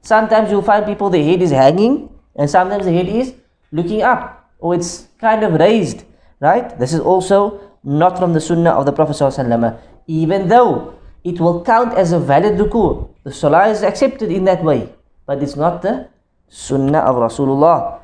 [0.01, 3.33] Sometimes you'll find people their head is hanging and sometimes the head is
[3.71, 6.03] looking up or it's kind of raised.
[6.41, 6.77] Right?
[6.77, 9.17] This is also not from the Sunnah of the Prophet.
[10.07, 13.07] Even though it will count as a valid ruku.
[13.23, 14.89] The salah is accepted in that way.
[15.25, 16.09] But it's not the
[16.49, 18.01] Sunnah of Rasulullah.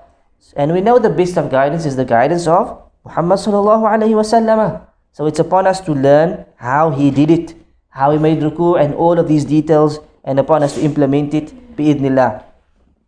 [0.56, 4.85] And we know the best of guidance is the guidance of Muhammad sallallahu alayhi wasallam.
[5.15, 7.55] So it's upon us to learn how he did it,
[7.89, 11.53] how he made ruku and all of these details and upon us to implement it
[11.77, 12.45] bi'idnillah.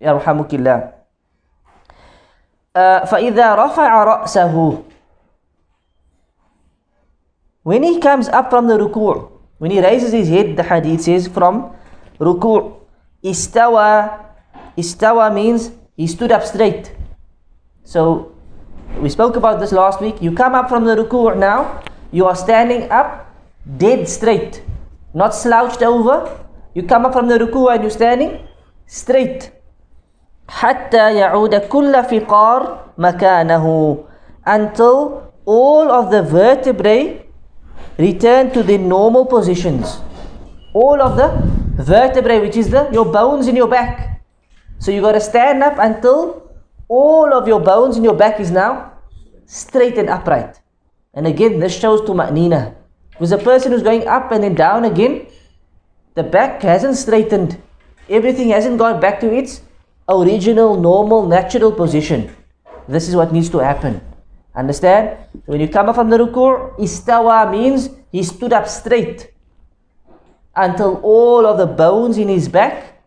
[0.00, 0.92] Yarhamukillah.
[2.74, 4.84] Uh, فإذا رفع رأسه
[7.62, 11.28] When he comes up from the ruku' when he raises his head the hadith says
[11.28, 11.70] from
[12.18, 12.74] ruku'
[13.22, 14.22] istawa
[14.76, 16.92] Istawa means he stood up straight.
[17.84, 18.32] So
[19.00, 20.22] we spoke about this last week.
[20.22, 23.26] You come up from the ruku' now, you are standing up
[23.78, 24.62] dead straight,
[25.14, 26.44] not slouched over.
[26.74, 28.46] You come up from the ruku' and you're standing
[28.86, 29.52] straight.
[30.48, 33.96] حتى يعود كل فقار مكانه
[34.46, 37.24] until all of the vertebrae
[37.98, 40.00] return to their normal positions.
[40.74, 41.28] All of the
[41.82, 44.22] vertebrae, which is the your bones in your back,
[44.78, 46.50] so you got to stand up until
[46.88, 48.92] all of your bones in your back is now
[49.46, 50.60] straight and upright.
[51.17, 52.75] And again, this shows to tuma'nina.
[53.09, 55.25] Because a person who's going up and then down again,
[56.13, 57.57] the back hasn't straightened.
[58.07, 59.61] Everything hasn't gone back to its
[60.07, 62.29] original, normal, natural position.
[62.87, 63.99] This is what needs to happen.
[64.53, 65.17] Understand?
[65.47, 69.33] When you come up from the ruku', istawa means he stood up straight
[70.55, 73.01] until all of the bones in his back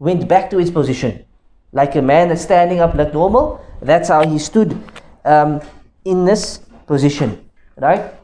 [0.00, 1.24] went back to its position.
[1.70, 4.76] Like a man that's standing up like normal, that's how he stood
[5.24, 5.60] um,
[6.04, 7.38] in this position,
[7.76, 8.14] right?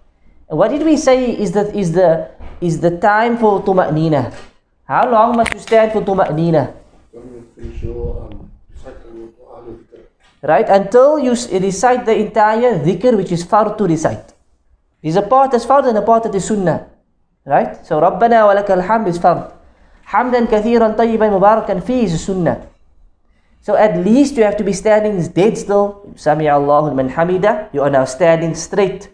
[0.49, 4.33] And what did we say is that is the, is the time for tuma'nina?
[4.85, 6.75] How long must you stand for tuma'nina?
[10.43, 14.33] Right, until you recite the entire dhikr which is fard to recite.
[15.01, 16.87] There's a part that's fard and a part that is sunnah.
[17.45, 17.87] Right?
[17.87, 19.53] So, رَبَّنَا وَلَكَ الْحَمْدِ is fard.
[20.07, 22.67] حَمْدًا كَثِيرًا طَيِّبًا مُبَارَكًا فِيهِ is sunnah.
[23.62, 26.14] So at least you have to be standing dead still.
[26.16, 27.70] Sami Allahu man hamida.
[27.74, 29.10] You are now standing straight.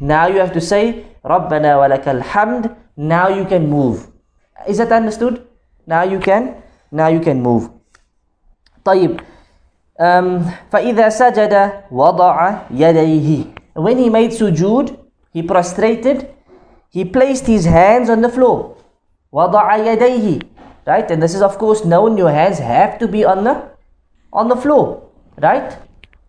[0.00, 2.74] Now you have to say Rabbana walakal hamd.
[2.96, 4.08] Now you can move.
[4.66, 5.46] Is that understood?
[5.86, 6.62] Now you can.
[6.90, 7.70] Now you can move.
[8.84, 9.20] طيب.
[10.00, 13.44] Um, فإذا سجد وضع يديه.
[13.74, 14.96] When he made sujood,
[15.32, 16.28] he prostrated,
[16.90, 18.76] he placed his hands on the floor.
[19.32, 20.42] وَضَعَ يَدَيْهِ
[20.86, 21.10] Right?
[21.10, 22.16] And this is of course known.
[22.16, 23.70] Your hands have to be on the
[24.34, 25.08] on the floor.
[25.38, 25.76] Right?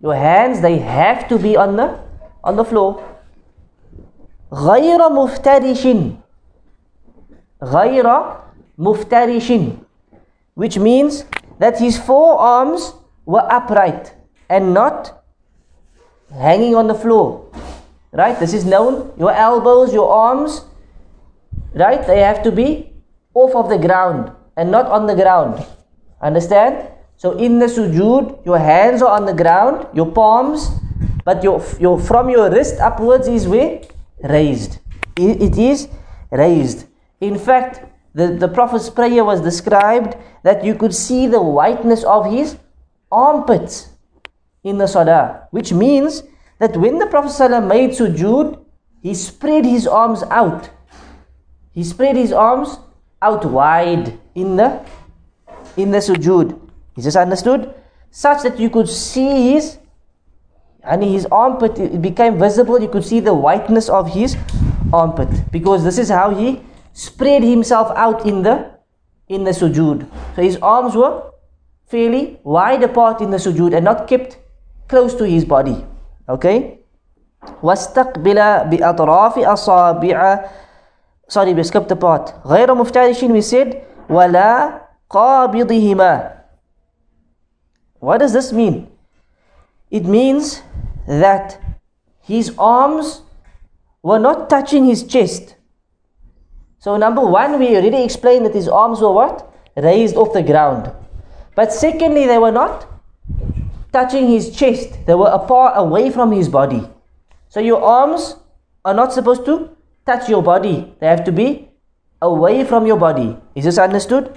[0.02, 2.00] Your hands they have to be on the
[2.44, 3.04] on the floor.
[4.52, 5.88] غير مفترش
[7.64, 8.08] غير
[8.78, 9.52] مفترش
[10.56, 11.24] which means
[11.60, 12.94] that his forearms
[13.26, 14.14] were upright
[14.50, 15.24] and not
[16.34, 17.48] hanging on the floor.
[18.12, 18.38] Right?
[18.38, 19.14] This is known.
[19.18, 20.66] Your elbows, your arms,
[21.74, 22.06] right?
[22.06, 22.94] They have to be
[23.34, 25.66] off of the ground and not on the ground.
[26.22, 26.90] Understand?
[27.17, 30.69] So in the sujood, your hands are on the ground, your palms,
[31.25, 33.81] but your, your from your wrist upwards is where
[34.23, 34.79] raised.
[35.19, 35.89] I- It is
[36.31, 36.87] raised.
[37.21, 42.31] In fact, the, the Prophet's prayer was described that you could see the whiteness of
[42.31, 42.57] his
[43.11, 43.89] armpits
[44.63, 46.23] in the salah, which means
[46.59, 48.59] that when the Prophet made sujood,
[49.03, 50.71] he spread his arms out.
[51.73, 52.79] He spread his arms
[53.23, 54.81] out wide in the
[55.77, 56.66] in the sujood.
[56.98, 57.74] Is this understood?
[58.10, 59.78] Such that you could see his
[60.84, 62.82] and his armpit it became visible.
[62.82, 64.36] You could see the whiteness of his
[64.92, 66.62] armpit because this is how he
[66.94, 68.72] spread himself out in the
[69.28, 70.08] in the sujood.
[70.36, 71.32] So his arms were
[71.88, 74.38] fairly wide apart in the sujood and not kept
[74.88, 75.86] close to his body.
[76.28, 76.78] Okay?
[77.64, 78.36] واستقبل
[78.70, 80.40] بأطراف أصابع
[81.28, 83.76] sorry we skipped the part غير مفترش we said
[84.10, 86.35] ولا قابضهما
[88.09, 88.77] what does this mean
[89.91, 90.63] it means
[91.25, 91.59] that
[92.33, 93.23] his arms
[94.03, 95.55] were not touching his chest
[96.79, 99.53] so number one we already explained that his arms were what
[99.89, 100.91] raised off the ground
[101.55, 102.87] but secondly they were not
[103.93, 106.83] touching his chest they were apart away from his body
[107.49, 108.37] so your arms
[108.85, 109.55] are not supposed to
[110.07, 110.95] touch your body.
[111.01, 111.69] They have to be
[112.23, 113.37] away from your body.
[113.55, 114.37] Is this understood?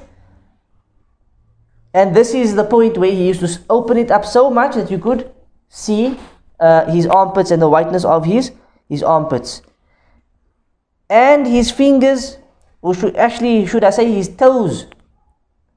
[1.99, 4.89] And this is the point where he used to open it up so much that
[4.89, 5.29] you could
[5.67, 6.17] see
[6.57, 8.53] uh, his armpits and the whiteness of his,
[8.87, 9.61] his armpits.
[11.09, 12.37] And his fingers,
[12.81, 14.85] or should, actually should I say his toes,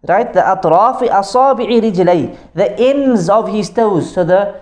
[0.06, 0.32] right?
[0.32, 4.14] The atrafi asabi'i rijlay, the ends of his toes.
[4.14, 4.60] So the,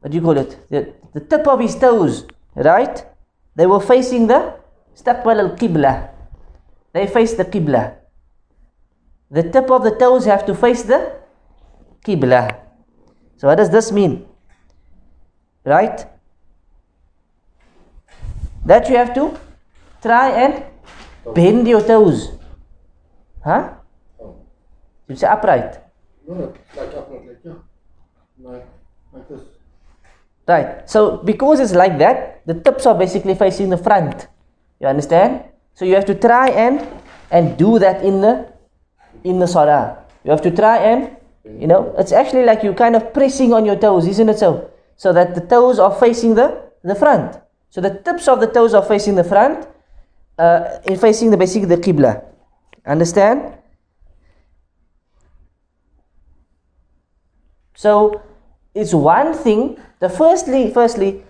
[0.00, 0.58] what do you call it?
[0.68, 2.26] The, the tip of his toes,
[2.56, 3.06] right?
[3.54, 4.56] They were facing the
[4.96, 6.10] istaqbal al-qibla.
[6.92, 7.99] They faced the qibla.
[9.30, 11.12] The tip of the toes have to face the
[12.04, 12.58] qibla.
[13.36, 14.26] So what does this mean?
[15.64, 16.04] Right?
[18.66, 19.38] That you have to
[20.02, 20.64] try and
[21.34, 22.32] bend your toes.
[23.44, 23.74] Huh?
[25.08, 25.78] You say upright.
[26.26, 27.54] No, no, like upright, like yeah.
[28.38, 28.66] Like,
[29.12, 29.40] like this.
[30.46, 30.90] Right.
[30.90, 34.28] So because it's like that, the tips are basically facing the front.
[34.80, 35.44] You understand?
[35.74, 36.86] So you have to try and
[37.30, 38.52] and do that in the
[39.24, 39.98] in the salah.
[40.24, 43.64] You have to try and you know, it's actually like you kind of pressing on
[43.64, 44.70] your toes, isn't it so?
[44.96, 47.38] So that the toes are facing the the front.
[47.70, 49.66] So the tips of the toes are facing the front,
[50.38, 52.24] uh, in facing the basically the qibla.
[52.86, 53.54] Understand?
[57.74, 58.22] So
[58.74, 59.78] it's one thing.
[60.00, 61.22] The firstly, firstly,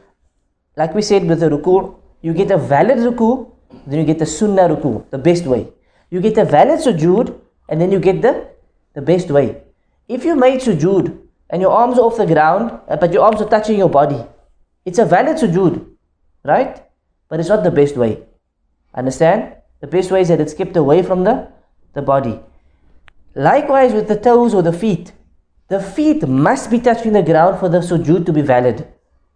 [0.76, 3.50] like we said with the ruku, you get a valid ruku,
[3.86, 5.68] then you get the sunnah ruku, the best way.
[6.10, 7.38] You get a valid sujood,
[7.70, 8.48] and then you get the
[8.94, 9.62] the best way.
[10.08, 11.16] If you made sujood
[11.48, 14.22] and your arms are off the ground, uh, but your arms are touching your body,
[14.84, 15.86] it's a valid sujood,
[16.44, 16.82] right?
[17.28, 18.18] But it's not the best way.
[18.94, 19.54] Understand?
[19.80, 21.48] The best way is that it's kept away from the,
[21.94, 22.40] the body.
[23.34, 25.12] Likewise with the toes or the feet.
[25.68, 28.86] The feet must be touching the ground for the sujood to be valid.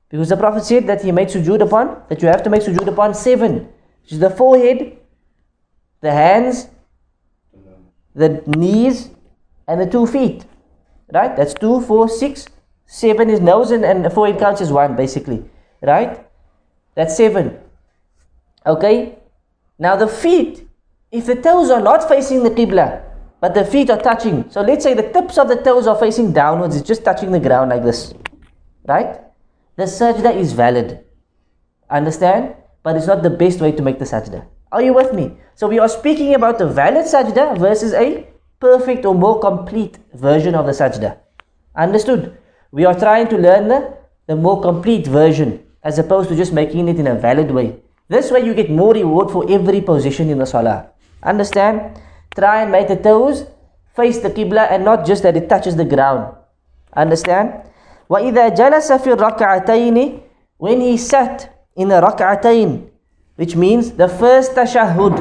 [0.09, 2.89] Because the Prophet said that he made sujood upon, that you have to make sujood
[2.89, 3.69] upon seven.
[4.03, 4.99] Which is the forehead,
[6.01, 6.67] the hands,
[8.15, 9.11] the knees,
[9.67, 10.45] and the two feet.
[11.13, 11.37] Right?
[11.37, 12.47] That's two, four, six.
[12.87, 15.45] Seven is nose and, and forehead counts as one basically.
[15.81, 16.25] Right?
[16.95, 17.59] That's seven.
[18.67, 19.19] Okay?
[19.79, 20.67] Now the feet,
[21.11, 23.03] if the toes are not facing the Qibla,
[23.41, 24.51] but the feet are touching.
[24.51, 27.41] So let's say the tips of the toes are facing downwards, it's just touching the
[27.41, 28.15] ground like this.
[28.87, 29.21] Right?
[29.77, 31.05] The sajda is valid.
[31.91, 32.55] Understand?
[32.83, 34.47] But it's not the best way to make the sajda.
[34.74, 35.38] Are you with me?
[35.56, 38.28] So we are speaking about the valid sajda versus a
[38.60, 41.18] perfect or more complete version of the sajda.
[41.76, 42.38] Understood?
[42.72, 46.88] We are trying to learn the, the more complete version as opposed to just making
[46.88, 47.78] it in a valid way.
[48.10, 50.90] This way you get more reward for every position in the salah.
[51.24, 52.00] Understand?
[52.36, 53.46] Try and make the toes
[53.96, 56.36] face the qibla and not just that it touches the ground.
[56.96, 57.54] Understand?
[58.10, 60.22] وَإِذَا جَلَسَ فِي الرَّكْعَتَيْنِ
[60.58, 62.90] When he sat in the rak'atayn,
[63.37, 65.19] which means the first tashahhud,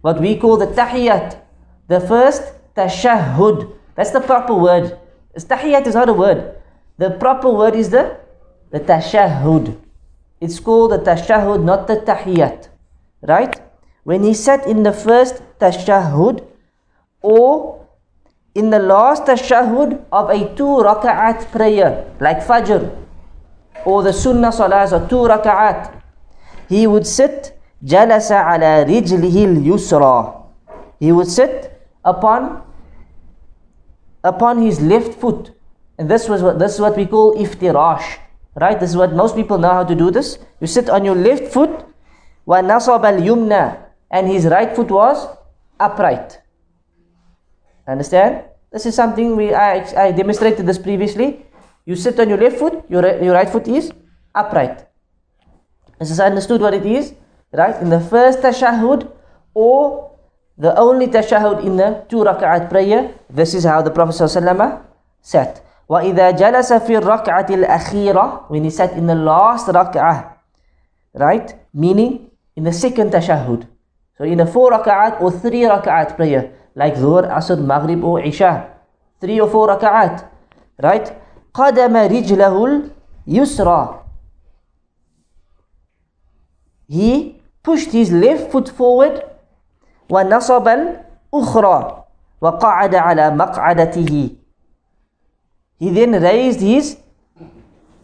[0.00, 1.40] what we call the tahiyat,
[1.88, 3.72] the first tashahhud.
[3.94, 4.98] That's the proper word.
[5.36, 6.56] Tahiyat is not a word.
[6.98, 8.18] The proper word is the,
[8.70, 9.76] the tashahhud.
[10.40, 12.68] It's called the tashahhud, not the tahiyat.
[13.22, 13.60] Right?
[14.04, 16.46] When he sat in the first tashahhud
[17.22, 17.86] or
[18.54, 22.94] in the last tashahhud of a two raka'at prayer, like Fajr
[23.84, 25.95] or the Sunnah Salahs or two raka'at,
[26.69, 30.47] he would sit jalasa ala rijlihi yusra.
[30.99, 31.71] He would sit
[32.05, 32.63] upon
[34.23, 35.51] upon his left foot.
[35.97, 38.19] And this was what this is what we call iftirash.
[38.55, 38.79] Right?
[38.79, 40.37] This is what most people know how to do this.
[40.59, 41.71] You sit on your left foot,
[42.47, 43.79] وَنَصَبَ الْيُمْنَى
[44.11, 45.25] And his right foot was
[45.79, 46.39] upright.
[47.87, 48.43] Understand?
[48.71, 51.45] This is something we I, I demonstrated this previously.
[51.85, 53.91] You sit on your left foot, your, ri- your right foot is
[54.35, 54.84] upright.
[55.99, 57.13] This is understood what it is,
[57.53, 57.75] right?
[57.81, 59.07] In the first tashahhud
[59.53, 60.11] or
[60.57, 64.81] the only tashahhud in the two rak'at prayer, this is how the Prophet ﷺ
[65.21, 65.61] sat.
[65.89, 70.33] وَإِذَا جَلَسَ فِي الرَّكْعَةِ الْأَخِيرَةِ When he sat in the last rak'ah,
[71.13, 71.53] right?
[71.73, 73.67] Meaning in the second tashahhud.
[74.17, 78.69] So in a four rak'at or three rak'at prayer, like Dhuhr, Asr, Maghrib or Isha,
[79.19, 80.25] three or four rak'at,
[80.81, 81.11] right?
[81.53, 82.91] قَدَمَ رِجْلَهُ
[83.27, 84.01] الْيُسْرَى
[86.87, 89.23] He pushed his left foot forward
[90.09, 92.03] ونصب الأخرى
[92.41, 94.35] وقعد على مقعدته
[95.79, 96.97] He then raised his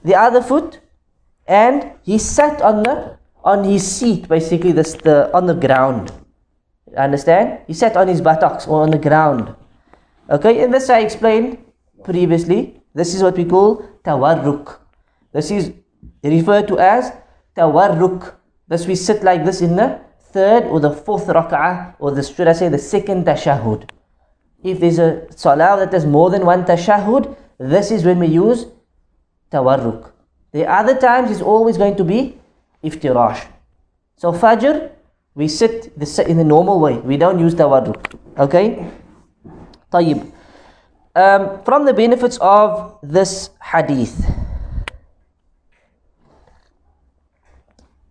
[0.03, 0.79] the other foot
[1.47, 6.11] and he sat on the on his seat basically this the on the ground
[6.95, 9.53] understand he sat on his buttocks or on the ground
[10.29, 11.57] okay and this i explained
[12.03, 14.79] previously this is what we call tawarruk
[15.33, 15.71] this is
[16.23, 17.11] referred to as
[17.55, 18.33] tawarruk
[18.72, 20.00] Thus we sit like this in the
[20.32, 23.90] third or the fourth rak'ah, or the, should I say the second tashahud.
[24.64, 28.64] If there's a salah that has more than one tashahud, this is when we use
[29.50, 30.10] tawarruk.
[30.52, 32.38] The other times is always going to be
[32.82, 33.44] iftirash.
[34.16, 34.90] So fajr,
[35.34, 35.92] we sit
[36.26, 36.96] in the normal way.
[36.96, 38.18] We don't use tawarruk.
[38.38, 38.90] Okay?
[39.92, 40.32] Tayyib.
[41.14, 44.16] Um, from the benefits of this hadith.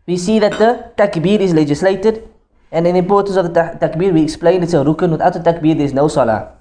[0.07, 2.27] We see that the takbir is legislated.
[2.71, 5.11] And in the importance of the ta- takbir, we explain it's a rukun.
[5.11, 6.53] Without the takbir, there is no salah.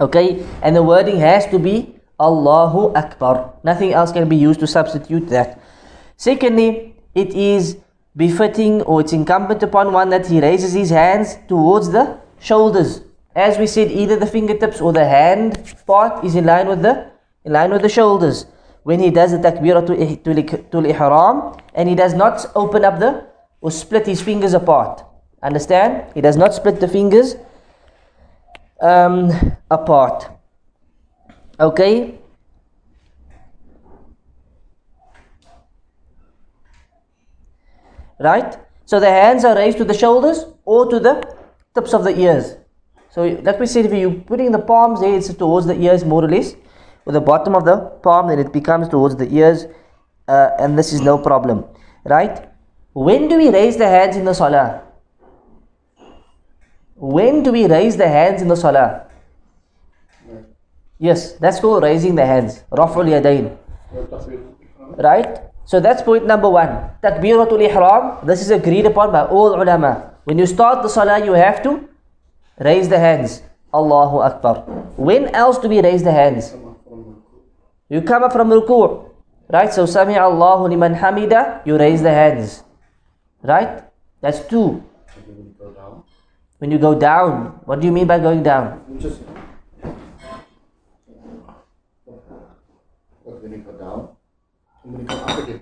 [0.00, 0.44] Okay?
[0.62, 3.54] And the wording has to be Allahu Akbar.
[3.64, 5.60] Nothing else can be used to substitute that.
[6.16, 7.76] Secondly, it is
[8.16, 13.02] befitting or it's incumbent upon one that he raises his hands towards the shoulders.
[13.34, 17.10] As we said, either the fingertips or the hand part is in line with the
[17.44, 18.46] in line with the shoulders.
[18.84, 23.26] When he does the takbiratul ihram and he does not open up the
[23.60, 25.04] or split his fingers apart.
[25.42, 26.12] Understand?
[26.14, 27.36] He does not split the fingers
[28.80, 29.30] um,
[29.70, 30.28] apart.
[31.58, 32.18] Okay?
[38.18, 38.56] Right?
[38.84, 41.36] So the hands are raised to the shoulders or to the
[41.74, 42.56] tips of the ears.
[43.10, 46.24] So, like we said, if you're putting the palms there, it's towards the ears more
[46.24, 46.54] or less.
[47.04, 49.66] With the bottom of the palm, then it becomes towards the ears,
[50.28, 51.64] uh, and this is no problem.
[52.04, 52.48] Right?
[52.92, 54.82] When do we raise the hands in the salah?
[56.96, 59.06] When do we raise the hands in the salah?
[60.98, 62.62] Yes, that's called raising the hands.
[62.70, 63.56] Raf'ul yadayn.
[64.96, 65.38] Right?
[65.64, 66.90] So that's point number one.
[67.02, 68.24] Takbiratul ihram.
[68.24, 70.12] This is agreed upon by all ulama.
[70.24, 71.88] When you start the salah, you have to
[72.60, 73.42] raise the hands.
[73.74, 74.62] Allahu Akbar.
[74.96, 76.54] When else do we raise the hands?
[77.92, 79.04] You come up from ruku'.
[79.52, 79.68] Right?
[79.68, 82.64] So Sami Allahu liman hamida, you raise the hands.
[83.42, 83.84] Right?
[84.22, 84.82] That's two.
[86.56, 88.80] When you go down, what do you mean by going down?
[88.98, 89.20] Just
[93.42, 94.08] when you go down,
[94.84, 95.60] and when you come up again.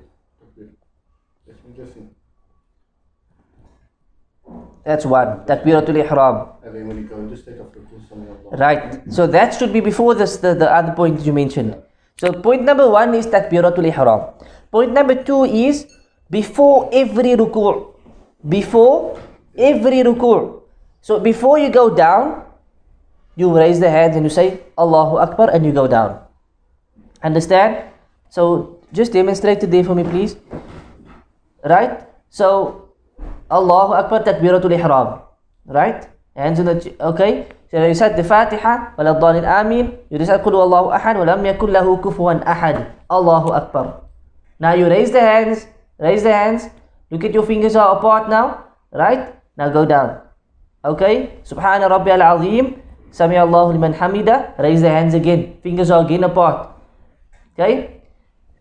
[4.84, 5.44] That's one.
[5.46, 6.48] Takbiratul ihram.
[8.52, 9.02] Right.
[9.10, 11.74] So that should be before this the, the other point you mentioned.
[12.18, 14.32] So point number one is takbiratul ihram.
[14.70, 15.86] Point number two is
[16.30, 17.94] before every ruku'.
[18.48, 19.18] Before
[19.56, 20.62] every ruku'.
[21.00, 22.44] So before you go down,
[23.36, 26.20] you raise the hands and you say Allahu Akbar and you go down.
[27.22, 27.88] Understand?
[28.28, 30.36] So just demonstrate there for me please.
[31.64, 32.04] Right?
[32.28, 32.88] So
[33.50, 35.22] Allahu Akbar takbiratul ihram.
[35.66, 36.08] Right?
[36.35, 37.47] Hands on the ch- okay.
[37.71, 39.85] So you recite the Fatiha ولا الضالين آمين.
[40.11, 42.75] You recite قل هو الله أحد ولم يكن له كفوا أحد.
[43.11, 44.01] Allahu Akbar.
[44.59, 45.67] Now you raise the hands.
[45.99, 46.67] Raise the hands.
[47.11, 48.65] Look at your fingers are apart now.
[48.91, 49.35] Right?
[49.57, 50.19] Now go down.
[50.83, 51.39] Okay?
[51.43, 52.81] Subhana Rabbi al-Azim.
[53.11, 54.57] Sami Allahu liman hamida.
[54.59, 55.57] Raise the hands again.
[55.63, 56.71] Fingers are again apart.
[57.53, 58.01] Okay?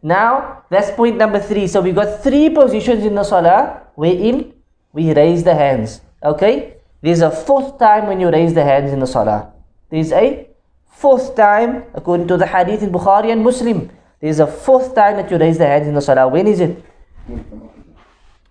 [0.03, 1.67] Now, that's point number three.
[1.67, 4.53] So we got three positions in the salah wherein
[4.93, 6.01] we raise the hands.
[6.23, 6.77] Okay?
[7.02, 9.54] There's a fourth time when you raise the hands in the salah.
[9.90, 10.50] There's a
[10.88, 13.90] fourth time, according to the hadith in Bukhari and Muslim.
[14.20, 16.28] There's a fourth time that you raise the hands in the salah.
[16.28, 16.84] When is it?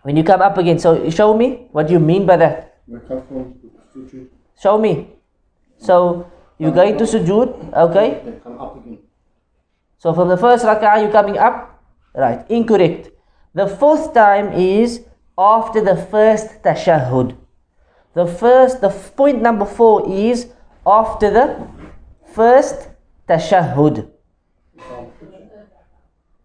[0.02, 0.78] When you come up again.
[0.78, 2.80] So show me what do you mean by that.
[4.60, 5.12] Show me.
[5.76, 8.40] So you go into sujood, okay?
[9.98, 11.78] So from the first rak'ah you're coming up,
[12.18, 13.10] Right, incorrect.
[13.54, 15.04] The fourth time is
[15.38, 17.36] after the first tashahhud.
[18.18, 20.50] The first, the point number four is
[20.82, 21.46] after the
[22.34, 22.90] first
[23.30, 24.10] tashahhud.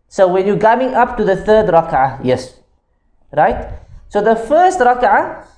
[0.05, 2.61] So when you're coming up to the third rak'ah, yes.
[3.33, 3.73] Right?
[4.09, 5.49] So the first rak'ah,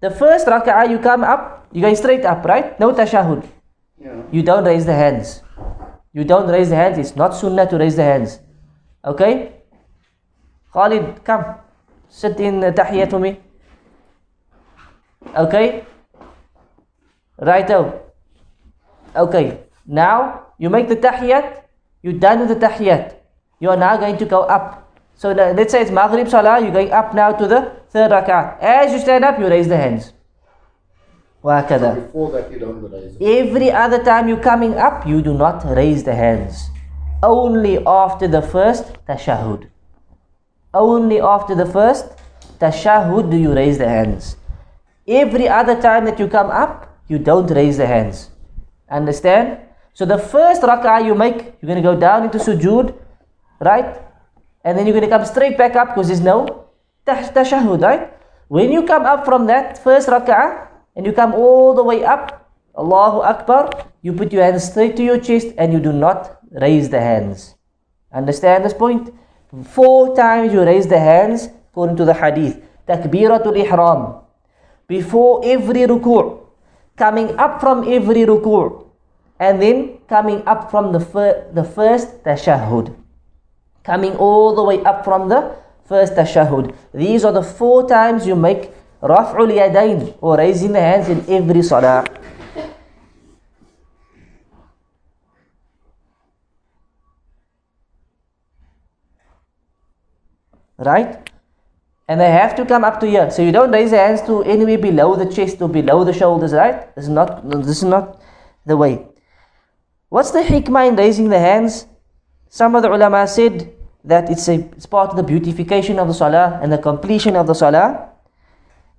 [0.00, 2.74] the first rak'ah you come up, you're going straight up, right?
[2.80, 3.46] No tashahhud.
[3.94, 4.26] Yeah.
[4.32, 5.40] You don't raise the hands.
[6.12, 6.98] You don't raise the hands.
[6.98, 8.40] It's not sunnah to raise the hands.
[9.04, 9.62] Okay?
[10.74, 11.62] Khalid, come.
[12.08, 13.38] Sit in uh, the tahiyyat for me.
[15.35, 15.85] Okay?
[17.39, 18.01] Righto.
[19.15, 19.59] Okay.
[19.85, 21.63] Now, you make the tahiyyat.
[22.01, 23.15] You're done with the tahiyyat.
[23.59, 24.91] You are now going to go up.
[25.15, 26.59] So le- let's say it's Maghrib Salah.
[26.59, 28.57] You're going up now to the third rak'ah.
[28.61, 30.11] As you stand up, you raise the hands.
[31.43, 32.07] وهكذا.
[32.07, 33.21] Before that, you don't raise it.
[33.21, 36.69] Every other time you're coming up, you do not raise the hands.
[37.21, 39.69] Only after the first tashahhud.
[40.73, 42.07] Only after the first
[42.59, 44.37] tashahhud do you raise the hands.
[45.06, 48.30] Every other time that you come up, you don't raise the hands.
[48.90, 49.58] Understand?
[49.94, 52.94] So the first rak'ah you make, you're going to go down into sujood,
[53.60, 54.00] right?
[54.64, 56.66] And then you're going to come straight back up because there's no
[57.04, 58.12] tash- tashahhud, right?
[58.48, 62.50] When you come up from that first rak'ah and you come all the way up,
[62.76, 63.70] Allahu Akbar,
[64.02, 67.54] you put your hands straight to your chest and you do not raise the hands.
[68.12, 69.12] Understand this point?
[69.74, 72.62] Four times you raise the hands according to the hadith.
[72.86, 74.22] Takbiratul ihram.
[74.90, 76.42] Before every ruku'.
[76.98, 78.90] Coming up from every ruku'.
[79.38, 82.92] And then coming up from the, fir- the first tashahhud.
[83.84, 85.54] Coming all the way up from the
[85.86, 86.74] first tashahhud.
[86.92, 91.62] These are the four times you make raf'ul yadayn or raising the hands in every
[91.62, 92.04] salah.
[100.76, 101.29] Right?
[102.10, 103.30] And they have to come up to here.
[103.30, 106.52] So you don't raise the hands to anywhere below the chest or below the shoulders,
[106.52, 106.92] right?
[106.96, 108.20] This is not this is not
[108.66, 109.06] the way.
[110.08, 111.86] What's the hikmah in raising the hands?
[112.48, 116.14] Some of the ulama said that it's a it's part of the beautification of the
[116.14, 118.08] salah and the completion of the salah.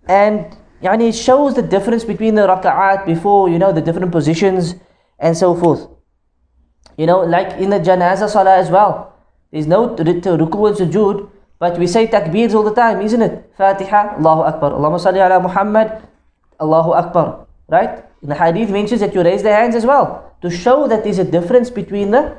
[0.08, 4.76] And yani it shows the difference between the raka'at before, you know, the different positions
[5.20, 5.86] and so forth.
[6.96, 9.14] You know, like in the janaza salah as well.
[9.52, 11.30] There's no ruku and sujood,
[11.62, 13.54] but we say takbeers all the time, isn't it?
[13.56, 14.72] Fatiha, Allahu Akbar.
[14.74, 16.02] Allahumma salli ala Muhammad,
[16.60, 17.46] Allahu Akbar.
[17.70, 18.02] Right?
[18.24, 21.24] The hadith mentions that you raise the hands as well to show that there's a
[21.24, 22.36] difference between the,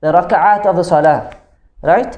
[0.00, 1.36] the raka'at of the salah.
[1.82, 2.16] Right?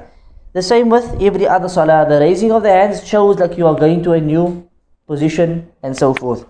[0.53, 2.07] The same with every other salah.
[2.09, 4.71] The raising of the hands shows like you are going to a new
[5.09, 6.47] position and so forth.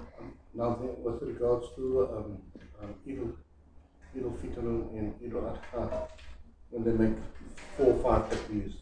[0.53, 2.37] Now, with regards to um,
[2.85, 6.09] um, Eid al Fitr and Eid al Adha,
[6.69, 7.17] when they make
[7.77, 8.39] four or five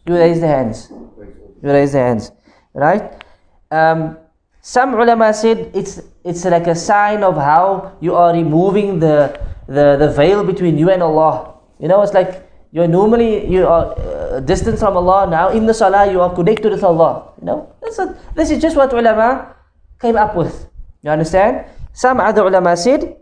[0.06, 0.90] You raise the hands.
[0.90, 2.32] You raise the hands,
[2.74, 3.22] right?
[3.70, 4.18] Um,
[4.60, 9.96] some ulama said it's it's like a sign of how you are removing the the,
[9.96, 11.54] the veil between you and Allah.
[11.78, 15.28] You know, it's like you're normally you are uh, distant from Allah.
[15.28, 17.32] Now in the salah you are connected with Allah.
[17.40, 19.54] You know, this is, this is just what ulama
[20.00, 20.66] came up with.
[21.02, 21.66] You understand?
[21.92, 23.16] Some other ulama said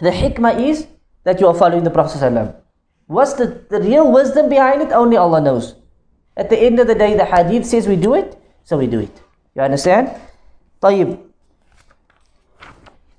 [0.00, 0.86] the hikmah is
[1.24, 2.61] that you are following the Prophet ﷺ.
[3.12, 4.90] What's the, the real wisdom behind it?
[4.90, 5.74] Only Allah knows.
[6.34, 9.00] At the end of the day, the hadith says we do it, so we do
[9.00, 9.20] it.
[9.54, 10.10] You understand?
[10.80, 11.20] Tayyib.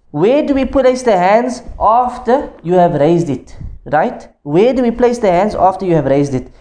[0.10, 3.56] Where do we place the hands after you have raised it?
[3.86, 4.28] Right?
[4.42, 6.52] Where do we place the hands after you have raised it?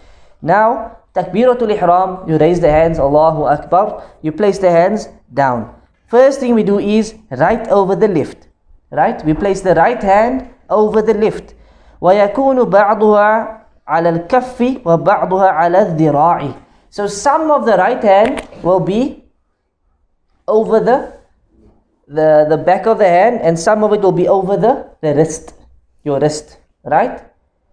[0.41, 5.73] Now, Takbiratul Ihram, you raise the hands, Allahu Akbar, you place the hands down.
[6.07, 8.47] First thing we do is right over the left.
[8.91, 9.23] Right?
[9.25, 11.55] We place the right hand over the left.
[12.02, 16.52] ويكون بعضها على الكف وبعضها على الذراع.
[16.90, 19.24] So some of the right hand will be
[20.46, 21.18] over the
[22.08, 25.14] the, the back of the hand and some of it will be over the, the
[25.14, 25.54] wrist,
[26.04, 27.22] your wrist, right?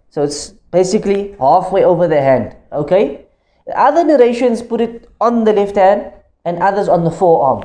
[0.10, 3.26] So it's basically halfway over the hand, okay?
[3.74, 6.12] Other narrations put it on the left hand
[6.44, 7.64] and others on the forearm,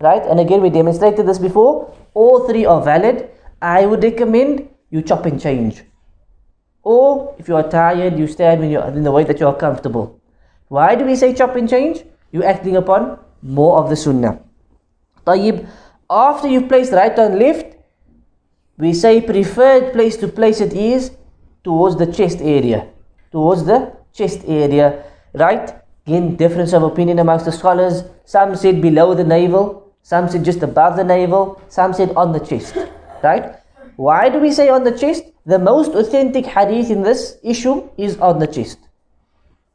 [0.00, 0.22] right?
[0.22, 1.92] And again, we demonstrated this before.
[2.12, 3.30] All three are valid.
[3.60, 5.82] I would recommend you chop and change.
[6.83, 9.55] Or if you are tired, you stand when you're in the way that you are
[9.55, 10.19] comfortable.
[10.67, 12.03] Why do we say chop and change?
[12.31, 14.39] You're acting upon more of the sunnah.
[15.25, 15.67] Tayyib,
[16.09, 17.75] after you've placed right and left,
[18.77, 21.11] we say preferred place to place it is
[21.63, 22.87] towards the chest area.
[23.31, 25.03] Towards the chest area,
[25.33, 25.75] right?
[26.07, 28.03] Again, difference of opinion amongst the scholars.
[28.25, 32.39] Some said below the navel, some said just above the navel, some said on the
[32.39, 32.75] chest,
[33.21, 33.55] right?
[33.99, 35.25] Why do we say on the chest?
[35.45, 38.79] The most authentic hadith in this issue is on the chest.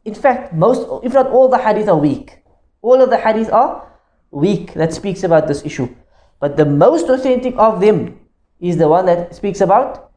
[0.06, 2.38] in fact, most, if not all the hadith are weak.
[2.80, 3.86] All of the hadith are
[4.30, 5.94] weak that speaks about this issue.
[6.40, 8.18] But the most authentic of them
[8.60, 10.10] is the one that speaks about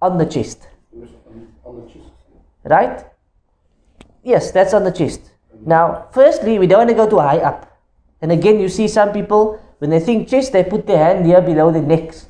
[0.00, 0.66] on the chest.
[2.64, 3.04] Right?
[4.24, 5.20] Yes, that's on the chest.
[5.66, 7.68] Now, firstly, we don't want to go too high up.
[8.22, 11.42] And again, you see some people, when they think chest, they put their hand here
[11.42, 12.26] below their necks.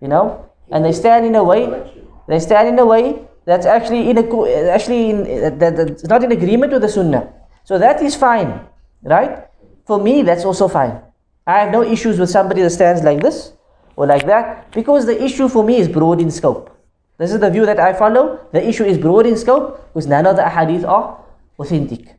[0.00, 0.49] You know?
[0.70, 1.92] And they stand in a way,
[2.28, 6.32] they stand in a way that's actually in a actually in, that, that's not in
[6.32, 7.32] agreement with the sunnah.
[7.64, 8.60] So that is fine.
[9.02, 9.46] Right?
[9.86, 11.00] For me, that's also fine.
[11.46, 13.52] I have no issues with somebody that stands like this
[13.96, 16.76] or like that because the issue for me is broad in scope.
[17.18, 18.40] This is the view that I follow.
[18.52, 21.22] The issue is broad in scope because none of the hadith are
[21.58, 22.18] authentic.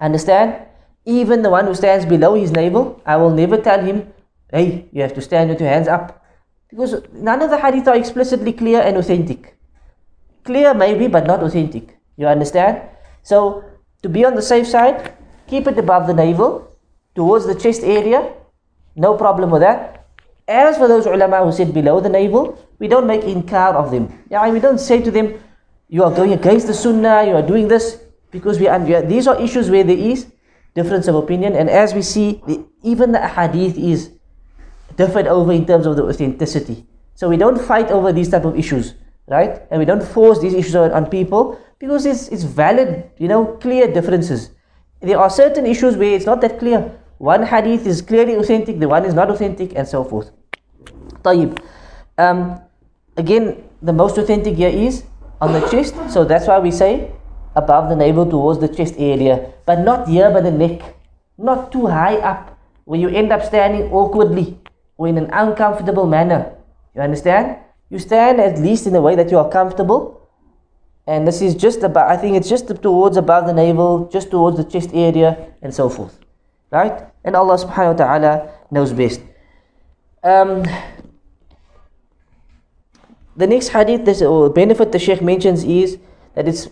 [0.00, 0.66] Understand?
[1.04, 4.12] Even the one who stands below his navel, I will never tell him,
[4.50, 6.22] hey, you have to stand with your hands up.
[6.70, 9.56] Because none of the hadith are explicitly clear and authentic.
[10.44, 11.96] Clear maybe, but not authentic.
[12.16, 12.82] You understand?
[13.22, 13.64] So,
[14.02, 15.14] to be on the safe side,
[15.46, 16.76] keep it above the navel,
[17.14, 18.32] towards the chest area,
[18.94, 20.06] no problem with that.
[20.48, 24.24] As for those ulama who sit below the navel, we don't make inkar of them.
[24.30, 25.40] Yeah, we don't say to them,
[25.88, 28.00] you are going against the sunnah, you are doing this,
[28.30, 30.26] because we, are, these are issues where there is
[30.74, 34.10] difference of opinion, and as we see, the, even the hadith is
[34.96, 36.86] differed over in terms of the authenticity.
[37.14, 38.94] So we don't fight over these type of issues,
[39.28, 39.62] right?
[39.70, 43.56] And we don't force these issues on, on people because it's, it's valid, you know,
[43.60, 44.50] clear differences.
[45.00, 46.98] There are certain issues where it's not that clear.
[47.18, 50.30] One hadith is clearly authentic, the one is not authentic, and so forth.
[51.22, 51.58] Tayyib.
[52.18, 52.60] Um,
[53.16, 55.04] again, the most authentic here is
[55.40, 57.12] on the chest, so that's why we say
[57.54, 60.94] above the navel towards the chest area, but not here by the neck,
[61.38, 64.58] not too high up, where you end up standing awkwardly
[64.96, 66.54] or in an uncomfortable manner.
[66.94, 67.58] You understand?
[67.90, 70.28] You stand at least in a way that you are comfortable.
[71.06, 74.56] And this is just about, I think it's just towards above the navel, just towards
[74.56, 76.18] the chest area, and so forth.
[76.70, 77.06] Right?
[77.22, 79.20] And Allah subhanahu wa ta'ala knows best.
[80.24, 80.64] Um,
[83.36, 85.98] the next hadith, this or benefit the Sheikh mentions is
[86.34, 86.68] that it's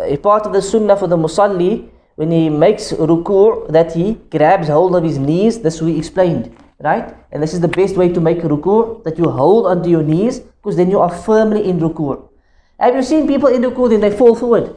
[0.00, 4.68] a part of the sunnah for the musalli when he makes ruku' that he grabs
[4.68, 5.60] hold of his knees.
[5.60, 7.14] This we explained, right?
[7.32, 10.40] And this is the best way to make ruku' that you hold onto your knees
[10.40, 12.28] because then you are firmly in ruku'.
[12.78, 14.74] Have you seen people in ruku' then they fall forward?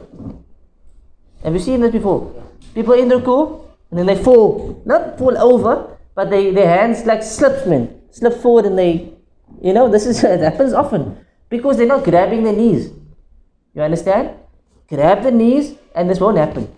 [1.44, 2.32] Have you seen that before?
[2.74, 7.22] People in ruku' and then they fall, not fall over, but they their hands like
[7.22, 9.12] slips, man, slip forward and they,
[9.60, 11.16] you know, this is it happens often
[11.48, 12.90] because they're not grabbing their knees.
[13.74, 14.30] You understand?
[14.88, 16.72] Grab the knees and this won't happen.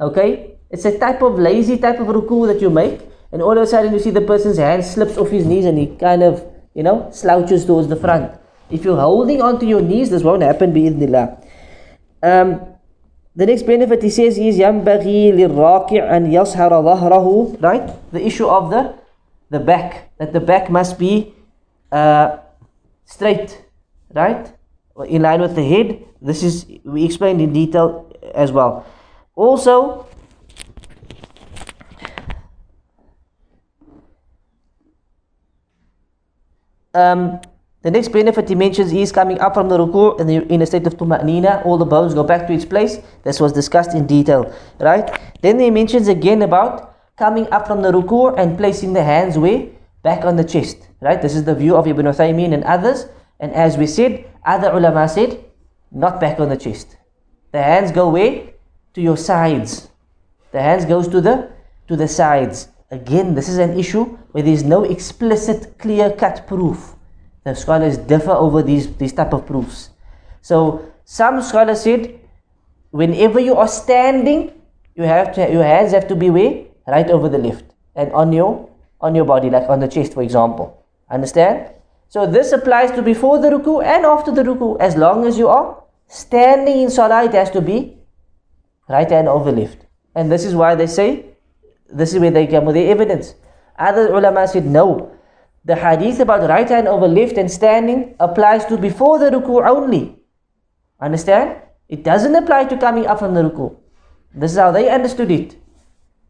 [0.00, 0.56] Okay?
[0.70, 3.00] It's a type of lazy type of ruku that you make,
[3.33, 5.77] and all of a sudden you see the person's hand slips off his knees and
[5.77, 6.43] he kind of,
[6.73, 8.31] you know, slouches towards the front.
[8.69, 11.45] If you're holding onto your knees, this won't happen bi'idhnillah.
[12.21, 12.69] Um,
[13.35, 18.69] the next benefit he says is ينبغي للراكع أن يصهر ظهره right the issue of
[18.69, 18.93] the
[19.49, 21.33] the back that the back must be
[21.91, 22.37] uh,
[23.05, 23.63] straight
[24.13, 24.51] right
[25.07, 28.85] in line with the head this is we explained in detail as well
[29.35, 30.05] also
[36.94, 37.40] um,
[37.82, 40.86] the next benefit he mentions is coming up from the ruku' in, in a state
[40.86, 41.64] of tuma'nina.
[41.66, 42.98] All the bones go back to its place.
[43.24, 45.20] This was discussed in detail, right?
[45.42, 49.68] Then he mentions again about coming up from the ruku' and placing the hands where?
[50.02, 51.20] Back on the chest, right?
[51.20, 53.06] This is the view of Ibn Uthaymeen and others.
[53.38, 55.44] And as we said, other ulama said,
[55.90, 56.96] not back on the chest.
[57.52, 58.50] The hands go where?
[58.94, 59.90] To your sides.
[60.52, 61.50] The hands goes to the
[61.88, 62.68] to the sides.
[62.94, 66.94] Again, this is an issue where there is no explicit, clear-cut proof
[67.44, 69.90] the scholars differ over these, these type of proofs.
[70.40, 72.18] So some scholars said,
[72.90, 74.52] whenever you are standing,
[74.94, 77.64] you have to your hands have to be where right over the left
[77.96, 78.70] and on your
[79.00, 80.84] on your body, like on the chest, for example.
[81.10, 81.70] Understand?
[82.08, 84.78] So this applies to before the ruku and after the ruku.
[84.80, 87.98] As long as you are standing in salah, it has to be
[88.88, 89.84] right hand over left.
[90.14, 91.26] And this is why they say
[91.94, 93.34] this is where they come with the evidence.
[93.78, 95.14] Other ulama said no
[95.64, 100.16] the hadith about right hand over left and standing applies to before the ruku only.
[101.00, 101.56] Understand?
[101.88, 103.74] It doesn't apply to coming up from the ruku.
[104.34, 105.56] This is how they understood it.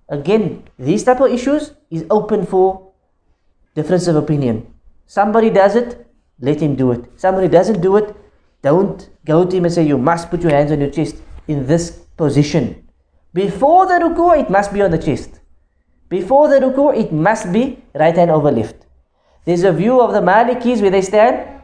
[0.09, 2.93] Again, these type of issues is open for
[3.75, 4.73] difference of opinion.
[5.07, 6.07] Somebody does it,
[6.41, 7.05] let him do it.
[7.17, 8.15] Somebody doesn't do it,
[8.63, 11.17] don't go to him and say you must put your hands on your chest
[11.49, 12.87] in this position.
[13.33, 15.41] Before the ruku, it must be on the chest.
[16.15, 18.87] Before the ruku, it must be right hand over left.
[19.45, 21.61] There's a view of the Malikis where they stand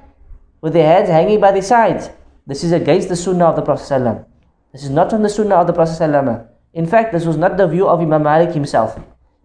[0.61, 2.11] with their hands hanging by their sides.
[2.48, 4.26] This is against the Sunnah of the Prophet.
[4.72, 6.48] This is not from the Sunnah of the Prophet ﷺ.
[6.74, 8.98] In fact, this was not the view of Imam Malik himself.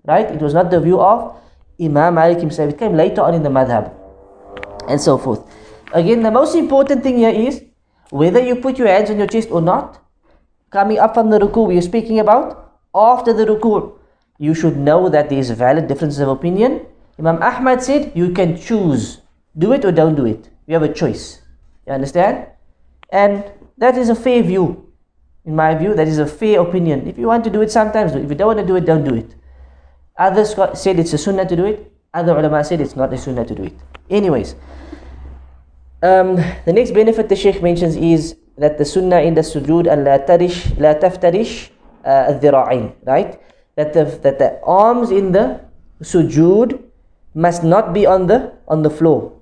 [0.06, 0.26] Right?
[0.26, 1.36] It was not the view of
[1.80, 2.74] Imam Malik himself.
[2.74, 3.93] It came later on in the madhab.
[4.88, 5.45] And so forth.
[5.93, 7.62] Again, the most important thing here is
[8.10, 10.01] whether you put your hands on your chest or not,
[10.72, 13.95] coming up from the ruku we are speaking about, after the ruku,
[14.38, 16.86] you should know that there is valid differences of opinion.
[17.20, 19.22] Imam Ahmad said you can choose,
[19.58, 20.50] do it or don't do it.
[20.68, 21.42] You have a choice.
[21.88, 22.48] You understand?
[23.10, 23.46] And
[23.78, 24.92] that is a fair view.
[25.46, 27.08] In my view, that is a fair opinion.
[27.08, 28.14] If you want to do it, sometimes.
[28.16, 29.36] If you don't want to do it, don't do it.
[30.18, 31.92] Others said it's a sunnah to do it.
[32.14, 33.74] Other ulama said it's not a sunnah to do it.
[34.10, 34.56] Anyways,
[36.02, 40.06] um, the next benefit the Sheikh mentions is that the sunnah in the sujood and
[40.06, 41.70] la tarish, la taftarish
[42.06, 42.32] uh,
[43.06, 43.42] right?
[43.76, 45.61] That the, that the arms in the
[46.01, 46.82] sujood
[47.34, 49.34] must not be on the on the floor.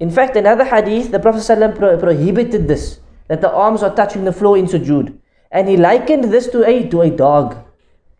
[0.00, 4.24] In fact, another hadith, the Prophet ﷺ pro- prohibited this, that the arms are touching
[4.24, 5.16] the floor in sujood.
[5.50, 7.56] And he likened this to a to a dog.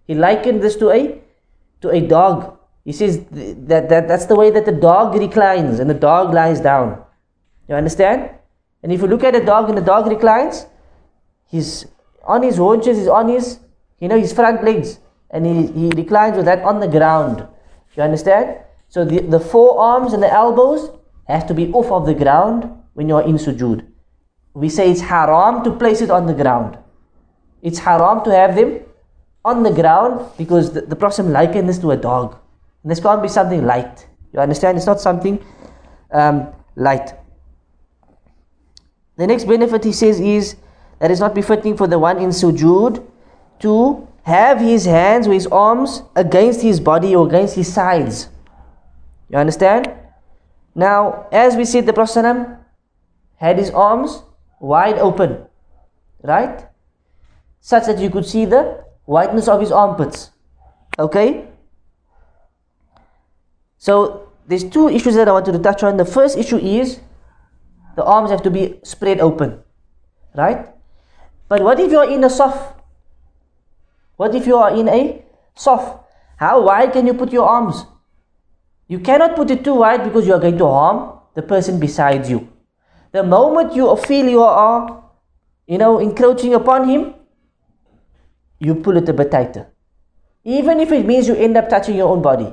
[0.07, 1.21] He likened this to a
[1.81, 2.59] to a dog.
[2.85, 6.61] He says that, that that's the way that the dog reclines and the dog lies
[6.61, 7.03] down.
[7.69, 8.31] You understand?
[8.83, 10.67] And if you look at a dog and the dog reclines,
[11.49, 11.87] he's
[12.23, 13.59] on his haunches, he's on his,
[13.99, 15.01] you know, his front legs.
[15.35, 17.47] And he, he reclines with that on the ground.
[17.97, 18.61] You understand?
[18.89, 20.91] So the, the forearms and the elbows
[21.29, 23.85] have to be off of the ground when you are in sujood.
[24.55, 26.79] We say it's haram to place it on the ground.
[27.61, 28.81] It's haram to have them
[29.45, 32.39] on the ground because the, the Prophet likened this to a dog.
[32.83, 34.07] And this can't be something light.
[34.33, 34.77] You understand?
[34.77, 35.45] It's not something
[36.13, 37.13] um, light.
[39.17, 40.57] The next benefit he says is
[40.99, 43.05] that it's not befitting for the one in sujood
[43.61, 48.29] to have his hands or his arms against his body or against his sides.
[49.29, 49.93] You understand?
[50.75, 52.59] Now, as we said, the Prophet
[53.37, 54.23] had his arms
[54.61, 55.45] wide open,
[56.23, 56.67] right?
[57.61, 60.31] Such that you could see the whiteness of his armpits.
[60.99, 61.47] Okay?
[63.79, 65.97] So, there's two issues that I wanted to touch on.
[65.97, 67.01] The first issue is
[67.97, 69.61] the arms have to be spread open,
[70.35, 70.69] right?
[71.49, 72.74] But what if you are in a saf?
[74.17, 75.25] What if you are in a
[75.57, 76.01] saf?
[76.37, 77.85] How wide can you put your arms?
[78.89, 82.27] You cannot put it too wide because you are going to harm the person beside
[82.27, 82.49] you.
[83.13, 85.05] The moment you feel you are,
[85.67, 87.15] you know, encroaching upon him,
[88.59, 89.69] you pull it a bit tighter.
[90.45, 92.53] Even if it means you end up touching your own body.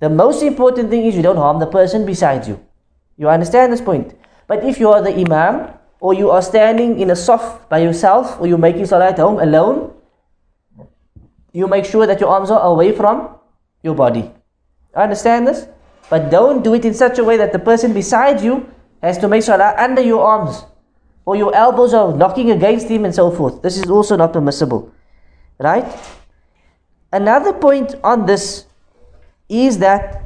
[0.00, 2.60] The most important thing is you don't harm the person beside you.
[3.16, 4.14] You understand this point?
[4.46, 5.70] But if you are the imam,
[6.00, 9.38] or you are standing in a saf by yourself, or you're making salah at home
[9.40, 9.93] alone,
[11.54, 13.30] you make sure that your arms are away from
[13.82, 14.30] your body.
[14.94, 15.66] I Understand this?
[16.10, 18.68] But don't do it in such a way that the person beside you
[19.00, 20.64] has to make salah under your arms,
[21.24, 23.62] or your elbows are knocking against him, and so forth.
[23.62, 24.92] This is also not permissible.
[25.58, 25.86] Right?
[27.12, 28.66] Another point on this
[29.48, 30.24] is that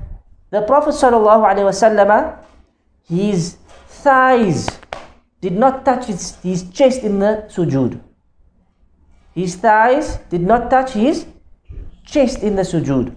[0.50, 2.38] the Prophet ﷺ,
[3.04, 3.56] his
[3.86, 4.66] thighs
[5.40, 8.00] did not touch his, his chest in the sujood.
[9.38, 11.24] His thighs did not touch his
[12.04, 13.14] chest in the sujood.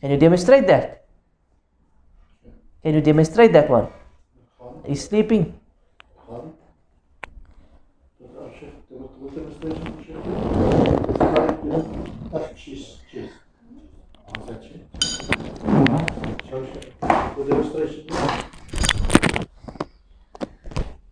[0.00, 1.06] Can you demonstrate that?
[2.82, 3.86] Can you demonstrate that one?
[4.84, 5.54] He's sleeping.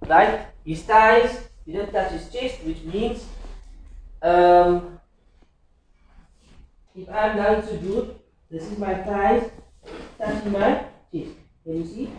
[0.03, 0.47] Right?
[0.65, 3.25] His thighs didn't touch his chest, which means
[4.27, 5.01] um,
[6.95, 8.15] if I'm going to do
[8.51, 9.51] this is my thighs
[10.19, 11.37] touching my chest.
[11.65, 12.11] Can you see?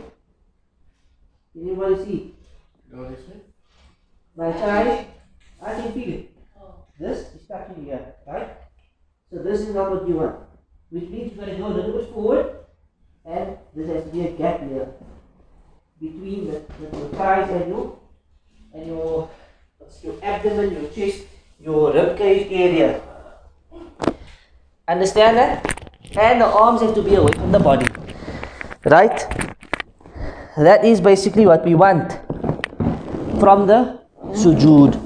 [1.54, 2.36] Can anybody see?
[2.92, 3.42] No, this way.
[4.36, 5.06] My thighs,
[5.62, 6.38] I can feel it.
[7.00, 8.50] This is touching here, right?
[9.32, 10.36] So this is not what you want.
[10.90, 12.56] Which means you're going to go a little bit forward
[13.26, 14.88] and there has to be a gap here
[16.00, 18.00] between the, the, your thighs and your
[18.74, 19.30] and your
[20.04, 21.26] your abdomen, your chest,
[21.60, 23.02] your rib cage area.
[24.88, 25.92] Understand that?
[26.16, 27.88] And the arms have to be away from the body.
[28.86, 29.18] Right?
[30.56, 32.14] That is basically what we want
[33.40, 34.00] from the
[34.32, 35.04] sujood.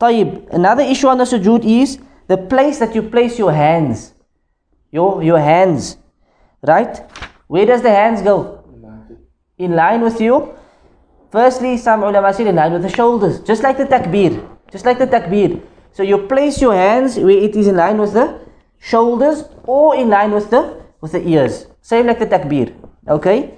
[0.00, 4.14] Tayyib, another issue on the sujood is the place that you place your hands.
[4.90, 5.98] Your, your hands.
[6.62, 6.98] Right?
[7.48, 8.64] Where does the hands go?
[9.58, 10.54] In line with you?
[11.30, 13.40] Firstly, some ulama in line with the shoulders.
[13.40, 14.42] Just like the takbir.
[14.70, 15.62] Just like the takbir.
[15.92, 18.40] So you place your hands where it is in line with the
[18.78, 21.66] shoulders or in line with the with the ears.
[21.82, 22.74] Same like the takbir.
[23.08, 23.54] Okay?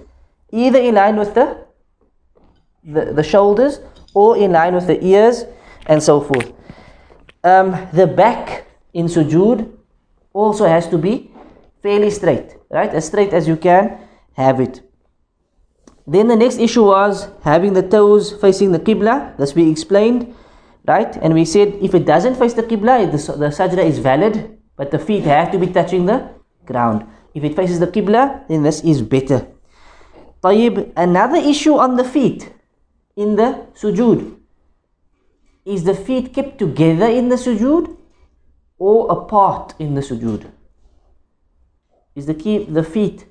[0.52, 1.66] Either in line with the
[2.84, 3.80] the, the shoulders
[4.14, 5.44] or in line with the ears
[5.86, 6.52] and so forth.
[7.44, 9.70] Um, the back in sujood
[10.32, 11.30] also has to be
[11.82, 12.90] fairly straight, right?
[12.90, 13.98] As straight as you can
[14.34, 14.80] have it.
[16.06, 20.34] Then the next issue was having the toes facing the Qibla, This we explained,
[20.86, 21.16] right?
[21.16, 24.90] And we said if it doesn't face the Qibla, the, the sajda is valid, but
[24.90, 26.28] the feet have to be touching the
[26.66, 27.06] ground.
[27.34, 29.46] If it faces the Qibla, then this is better.
[30.42, 32.52] Tayyib, another issue on the feet
[33.16, 34.38] in the sujood.
[35.64, 37.96] Is the feet kept together in the sujood
[38.78, 40.50] or apart in the sujood?
[42.16, 43.26] Is the, key, the feet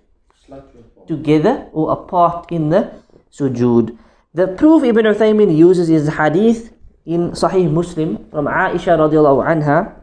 [0.46, 2.92] slightly together or apart in the
[3.32, 3.98] sujood?
[4.34, 6.74] The proof Ibn Uthaymin uses is hadith
[7.06, 9.96] in Sahih Muslim from Aisha radiallahu anha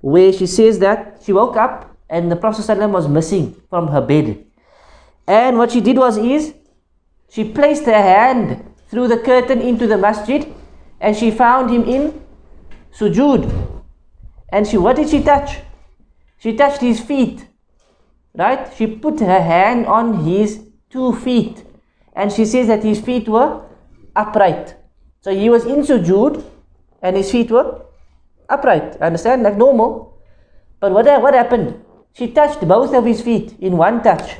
[0.00, 4.44] where she says that she woke up and the Prophet was missing from her bed.
[5.26, 6.54] And what she did was is
[7.30, 10.46] she placed her hand through the curtain into the masjid
[11.00, 12.20] and she found him in
[12.92, 13.44] sujood.
[14.50, 15.58] And she what did she touch?
[16.38, 17.46] She touched his feet.
[18.38, 18.72] Right?
[18.76, 20.60] She put her hand on his
[20.90, 21.64] two feet.
[22.14, 23.66] And she says that his feet were
[24.14, 24.76] upright.
[25.20, 26.44] So he was in sujood
[27.02, 27.82] and his feet were
[28.48, 28.96] upright.
[29.02, 29.42] Understand?
[29.42, 30.22] Like normal.
[30.78, 31.82] But what, what happened?
[32.12, 34.36] She touched both of his feet in one touch.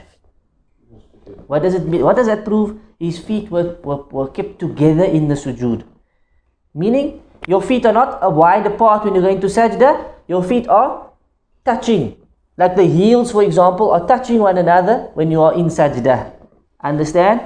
[1.49, 2.03] What does it mean?
[2.03, 2.79] What does that prove?
[3.01, 5.85] His feet were, were, were kept together in the sujood.
[6.75, 10.69] Meaning, your feet are not a wide apart when you're going to sajda, your feet
[10.69, 11.11] are
[11.65, 12.17] touching.
[12.59, 16.33] Like the heels, for example, are touching one another when you are in sajda.
[16.83, 17.41] Understand?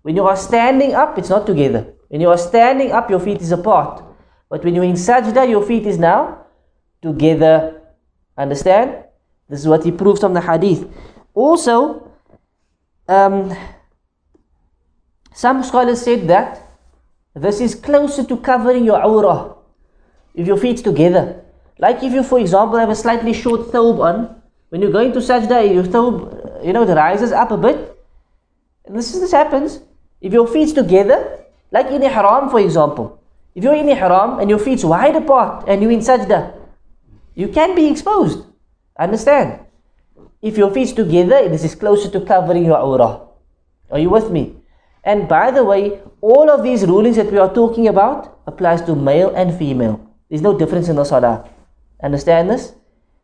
[0.00, 1.92] When you are standing up, it's not together.
[2.08, 4.02] When you are standing up, your feet is apart.
[4.48, 6.46] But when you're in sajda, your feet is now
[7.02, 7.82] together.
[8.38, 9.04] Understand?
[9.50, 10.88] This is what he proves from the hadith.
[11.34, 12.10] Also,
[13.06, 13.54] um,
[15.34, 16.66] some scholars said that
[17.34, 19.58] this is closer to covering your aurah
[20.34, 21.44] if your feet together.
[21.78, 24.40] Like if you, for example, have a slightly short thobe on,
[24.74, 27.96] when you're going to sajda, your thobe, you know, it rises up a bit.
[28.84, 29.78] And this, this happens.
[30.20, 33.22] If your feet's together, like in ihram, for example,
[33.54, 36.58] if you're in ihram and your feet's wide apart and you're in sajda,
[37.36, 38.46] you can be exposed.
[38.98, 39.60] Understand?
[40.42, 43.28] If your feet's together, this is closer to covering your aurah.
[43.92, 44.56] Are you with me?
[45.04, 48.96] And by the way, all of these rulings that we are talking about applies to
[48.96, 50.00] male and female.
[50.28, 51.48] There's no difference in the salah.
[52.02, 52.72] Understand this?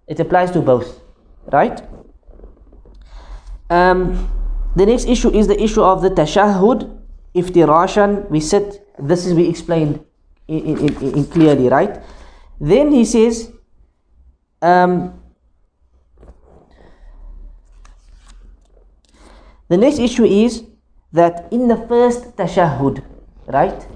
[0.06, 1.09] It applies to both.
[1.52, 1.80] Right?
[3.68, 4.28] Um,
[4.76, 6.98] the next issue is the issue of the tashahhud.
[7.34, 10.04] Iftirashan, we said, this is we explained
[10.48, 12.02] in, in, in, clearly, right?
[12.60, 13.52] Then he says,
[14.60, 15.14] um,
[19.68, 20.64] the next issue is
[21.12, 23.02] that in the first tashahhud,
[23.46, 23.86] right?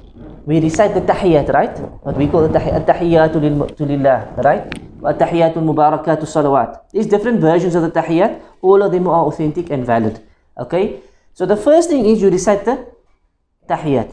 [0.47, 1.77] We recite the tahiyyat, right?
[2.05, 3.41] What we call the tahiyyatu
[3.81, 4.71] lillah, right?
[5.05, 6.81] Mubarakatu salawat.
[6.93, 8.41] There's different versions of the tahiyyat.
[8.63, 10.21] All of them are authentic and valid.
[10.59, 11.01] Okay?
[11.35, 12.87] So the first thing is you recite the
[13.69, 14.13] tahiyyat.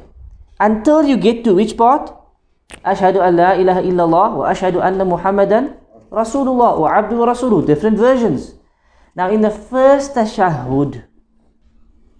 [0.59, 2.11] Until you get to which part?
[2.83, 5.75] Ashhadu an la ilaha illallah wa ashhadu anna muhammadan
[6.11, 7.65] rasulullah wa abdu rasuluh.
[7.65, 8.53] Different versions.
[9.15, 11.03] Now in the first tashahhud,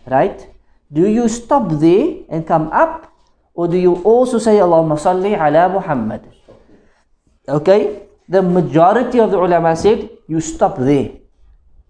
[0.08, 0.48] right?
[0.92, 3.08] Do you stop there and come up?
[3.54, 6.24] Or do you also say Allahumma salli ala Muhammad?
[7.48, 8.11] Okay?
[8.30, 11.22] The majority of the ulama said you stop there.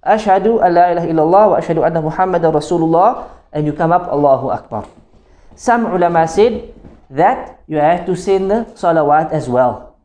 [0.02, 4.50] Ashhadu an la ilaha illallah wa ashhadu anna Muhammadan Rasulullah and you come up Allahu
[4.50, 4.88] Akbar.
[5.56, 6.74] Some ulama said
[7.12, 10.00] that you have to say the salawat as well.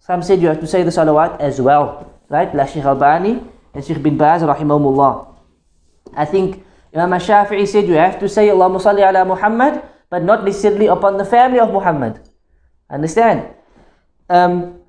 [0.00, 2.10] Some said you have to say the salawat as well.
[2.28, 2.50] Right?
[2.54, 3.38] La Sheikh Albani
[3.74, 5.28] and Sheikh bin Baz rahimahumullah.
[6.16, 10.42] I think Imam Shafi'i said you have to say Allahumma salli ala Muhammad, but not
[10.42, 12.18] necessarily upon the family of Muhammad.
[12.90, 13.46] Understand?
[14.26, 14.79] Um,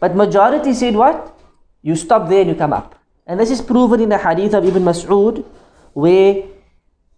[0.00, 1.38] but majority said what?
[1.82, 2.94] You stop there and you come up.
[3.26, 5.44] And this is proven in the hadith of Ibn Mas'ud,
[5.92, 6.42] where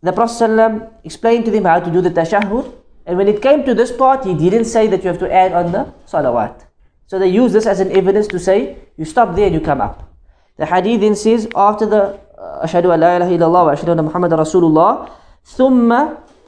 [0.03, 2.73] the Prophet ﷺ explained to them how to do the tashahhud.
[3.07, 5.53] And when it came to this part, he didn't say that you have to add
[5.53, 6.67] on the salawat.
[7.07, 9.81] So they use this as an evidence to say, you stop there and you come
[9.81, 10.13] up.
[10.57, 14.35] The hadith then says, after the أشهد أن لا إله إلا الله وأشهد أن محمد
[14.35, 15.09] رسول الله
[15.45, 15.91] ثم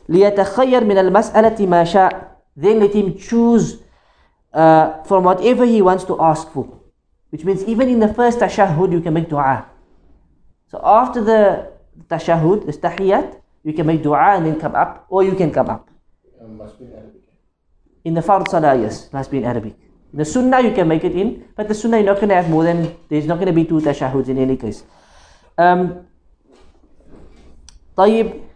[0.08, 3.78] ليتخير من المسألة ما شاء then let him choose
[4.52, 6.80] uh, from whatever he wants to ask for
[7.30, 9.66] which means even in the first tashahhud you can make dua
[10.70, 11.70] so after the
[12.08, 15.68] tashahhud the tahiyyat you can make dua and then come up or you can come
[15.68, 15.88] up
[16.40, 17.22] Um, must be in Arabic.
[18.04, 19.74] in the fard salah yes must be in Arabic
[20.12, 22.38] in the sunnah you can make it in but the sunnah you're not going to
[22.40, 24.84] have more than there's not going to be two tashahhuds in any case
[25.58, 26.06] um,
[27.98, 28.48] طيب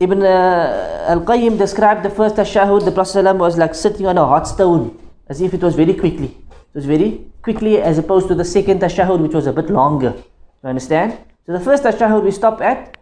[0.00, 4.26] Ibn uh, Al-Qayyim described the first tashahud, the Prophet ﷺ was like sitting on a
[4.26, 4.98] hot stone,
[5.29, 6.27] as if it was very quickly.
[6.27, 10.13] It was very quickly as opposed to the second tashahud, which was a bit longer.
[10.63, 11.17] You understand?
[11.45, 12.97] So the first tashahud we stop at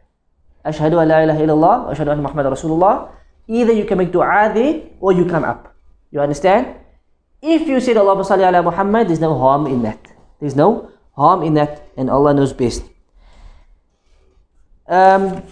[0.65, 3.11] Ashhadu an la ilaha illallah, Ashhadu anna Muhammad Rasulullah.
[3.47, 5.73] Either you can make dua there or you come up.
[6.11, 6.75] You understand?
[7.41, 9.99] If you said Allahumma salli ala Muhammad, there's no harm in that.
[10.39, 12.83] There's no harm in that, and Allah knows best.
[14.87, 15.43] Um,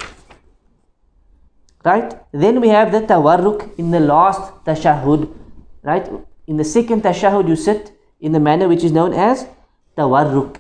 [1.83, 2.13] right?
[2.31, 5.31] Then we have the tawarruk in the last tashahud.
[5.83, 6.09] Right?
[6.47, 9.47] In the second tashahud, you sit in the manner which is known as
[9.97, 10.57] tawarruk,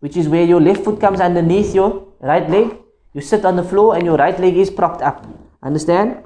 [0.00, 2.76] which is where your left foot comes underneath your right leg.
[3.12, 5.26] You sit on the floor and your right leg is propped up.
[5.62, 6.24] Understand?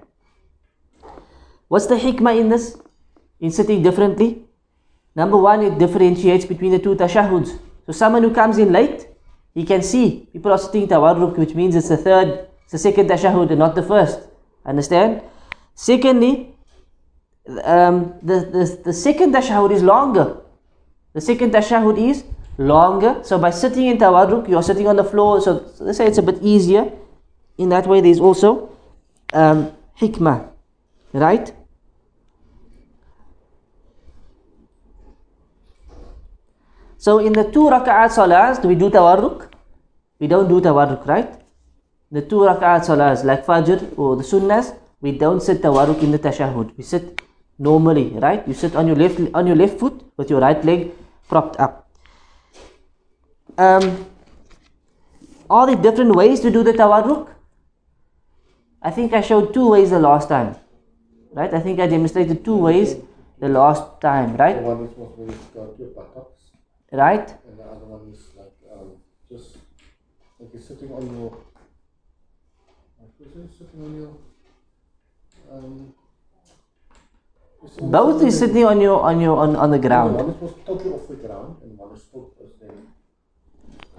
[1.69, 2.77] What's the hikmah in this?
[3.41, 4.45] In sitting differently?
[5.15, 7.59] Number one, it differentiates between the two tashahuds.
[7.87, 9.09] So someone who comes in late,
[9.55, 13.09] he can see people are sitting tawarruk, which means it's the third, it's the second
[13.09, 14.21] tashahud and not the first.
[14.65, 15.23] Understand?
[15.75, 16.52] Secondly,
[17.65, 20.37] um, the, the, the second tashahud is longer.
[21.13, 22.25] The second tashahud is
[22.59, 23.21] longer.
[23.25, 25.41] So by sitting in tawarruk, you are sitting on the floor.
[25.41, 26.91] So let's say it's a bit easier.
[27.59, 28.71] In that way, there's also
[29.33, 30.49] um, hikmah,
[31.13, 31.53] right?
[36.97, 39.51] So in the two rak'at salahs, do we do tawarruk?
[40.21, 41.35] We don't do tawarruk, right?
[42.13, 46.19] The two rak'at salahs, like Fajr or the sunnahs, we don't sit tawarruk in the
[46.19, 46.77] tashahud.
[46.77, 47.21] We sit
[47.59, 48.47] normally, right?
[48.47, 50.91] You sit on your left on your left foot with your right leg
[51.29, 51.89] propped up.
[53.59, 54.07] Um,
[55.51, 57.29] are there different ways to do the tawarruk?
[58.83, 60.57] I think I showed two ways the last time,
[61.33, 61.53] right?
[61.53, 62.97] I think I demonstrated two ways
[63.39, 64.63] the last time, The right?
[64.63, 66.43] one is really got your buttocks,
[66.91, 67.29] Right?
[67.47, 68.93] and the other one is like um,
[69.31, 69.57] just
[70.41, 71.31] like you're sitting on your.
[73.01, 74.13] Like you're sitting on your.
[75.53, 75.95] Um,
[77.81, 80.15] Both is sitting on your on your on, on the ground.
[80.17, 82.03] One is totally off the ground, and one is.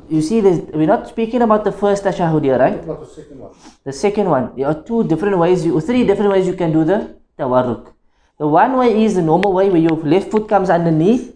[0.09, 2.85] You see, we're not speaking about the first tashahud here, right?
[2.85, 3.51] Not the second one.
[3.85, 6.83] The second one, there are two different ways, you, three different ways you can do
[6.83, 7.93] the tawarruk.
[8.37, 11.33] The one way is the normal way where your left foot comes underneath,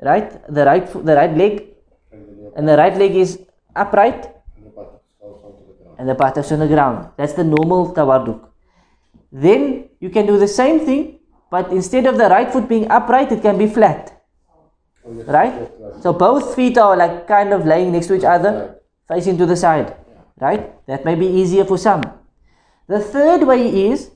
[0.00, 0.32] right?
[0.48, 1.68] The right foot, the right leg,
[2.10, 3.38] And then your and the right leg is
[3.76, 4.24] upright,
[4.56, 5.96] and the buttocks goes onto the ground.
[5.98, 7.08] and the buttocks on the ground.
[7.18, 8.40] That's the normal tawarruk.
[9.30, 11.18] Then you can do the same thing,
[11.52, 14.24] but instead of the right foot being upright, it can be flat,
[15.04, 15.68] right?
[16.00, 19.54] So both feet are like kind of laying next to each other, facing to the
[19.54, 19.94] side,
[20.40, 20.72] right?
[20.86, 22.00] That may be easier for some.
[22.88, 24.10] The third way is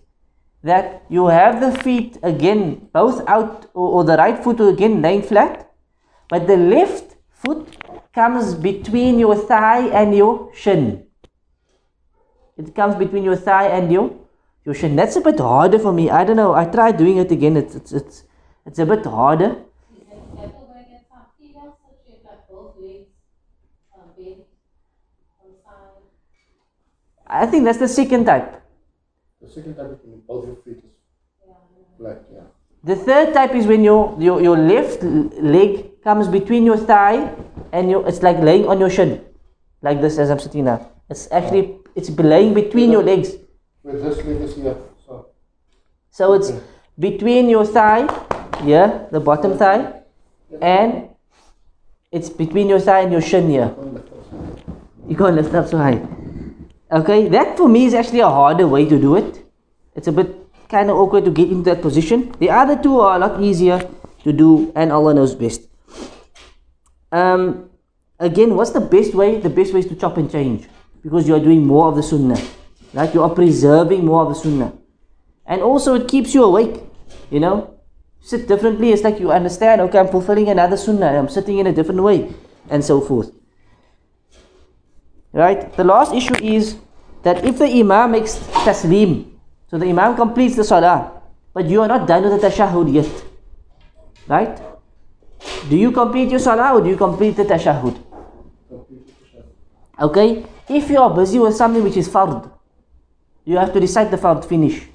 [0.62, 5.22] that you have the feet again both out, or, or the right foot again laying
[5.22, 5.70] flat,
[6.30, 7.68] but the left foot
[8.14, 11.04] comes between your thigh and your shin.
[12.56, 14.25] It comes between your thigh and your
[14.66, 14.96] your shin.
[14.96, 16.10] That's a bit harder for me.
[16.10, 16.52] I don't know.
[16.52, 17.56] I tried doing it again.
[17.56, 18.24] It's it's it's,
[18.66, 19.52] it's a bit harder.
[19.54, 23.08] Is it better going at some females such as like both legs
[24.18, 24.44] bent
[25.40, 26.02] on the side?
[27.26, 28.60] I think that's the second type.
[29.40, 30.96] The second you can both your feet is
[31.96, 32.40] flat, yeah.
[32.84, 37.34] The third type is when your, your, your left leg comes between your thigh
[37.72, 39.24] and your, it's like laying on your shin.
[39.82, 40.88] Like this as I'm sitting now.
[41.10, 43.32] It's actually, it's laying between your legs.
[43.86, 45.26] Where this here, so.
[46.10, 46.50] So it's
[46.98, 48.02] between your thigh,
[48.64, 50.02] yeah, the bottom thigh,
[50.60, 51.10] and
[52.10, 53.72] it's between your thigh and your shin here.
[53.78, 54.62] on the first side.
[55.06, 56.04] You can't lift up so high.
[56.90, 59.46] Okay, that for me is actually a harder way to do it.
[59.94, 60.34] It's a bit
[60.68, 62.34] kind of awkward to get into that position.
[62.40, 63.88] The other two are a lot easier
[64.24, 65.62] to do, and Allah knows best.
[67.12, 67.70] Um,
[68.18, 69.38] again, what's the best way?
[69.38, 70.66] The best way is to chop and change
[71.04, 72.42] because you are doing more of the sunnah.
[72.92, 73.12] Right?
[73.12, 74.72] You are preserving more of the sunnah.
[75.46, 76.82] And also, it keeps you awake.
[77.30, 77.74] You know,
[78.20, 78.90] sit differently.
[78.90, 82.34] It's like you understand, okay, I'm fulfilling another sunnah, I'm sitting in a different way,
[82.68, 83.30] and so forth.
[85.32, 85.72] Right?
[85.76, 86.76] The last issue is
[87.22, 89.30] that if the Imam makes taslim,
[89.68, 91.22] so the Imam completes the salah,
[91.52, 93.10] but you are not done with the tashahud yet.
[94.26, 94.58] Right?
[95.68, 97.96] Do you complete your salah or do you complete the tashahud?
[100.00, 100.46] Okay?
[100.68, 102.50] If you are busy with something which is fard,
[103.45, 104.87] you have to recite the fard, finish.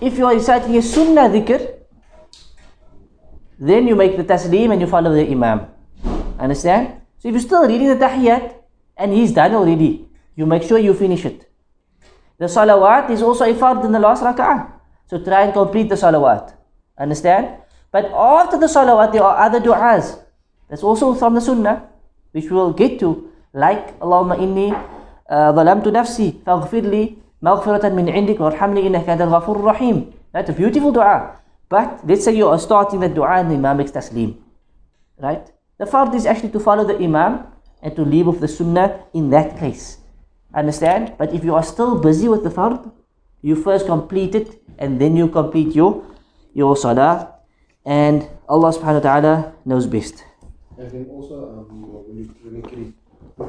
[0.00, 1.80] If you are reciting a sunnah dhikr,
[3.58, 5.66] then you make the taslim and you follow the imam.
[6.38, 7.00] Understand?
[7.18, 8.54] So if you're still reading the tahiyyat
[8.96, 11.48] and he's done already, you make sure you finish it.
[12.38, 14.72] The salawat is also a fard in the last rak'ah.
[15.06, 16.52] So try and complete the salawat.
[16.98, 17.62] Understand?
[17.92, 20.18] But after the salawat, there are other du'as.
[20.68, 21.88] That's also from the sunnah,
[22.32, 23.30] which we'll get to.
[23.54, 24.74] Like, Allahumma inni
[25.30, 30.13] uh, ظلمت نفسي فاغفر لي Maghfiratan min indik warhamni innaka antal ghafur rahim.
[30.33, 31.39] That's a beautiful dua.
[31.69, 34.37] But let's say you are starting the dua and the Imam makes taslim.
[35.17, 35.49] Right?
[35.77, 37.47] The fard is actually to follow the Imam
[37.81, 39.97] and to leave off the sunnah in that place.
[40.53, 41.13] Understand?
[41.17, 42.91] But if you are still busy with the fard,
[43.41, 46.03] you first complete it and then you complete your
[46.53, 47.39] your salah
[47.85, 50.25] and Allah subhanahu wa ta'ala knows best.
[50.77, 52.85] And then also um, when you, when you carry,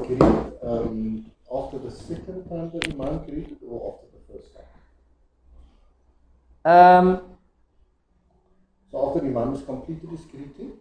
[0.07, 0.21] carry
[0.63, 4.69] um, after the second time that the Imam created or after the first time?
[6.73, 7.21] Um,
[8.91, 10.73] So after the Imam has completed his greeting,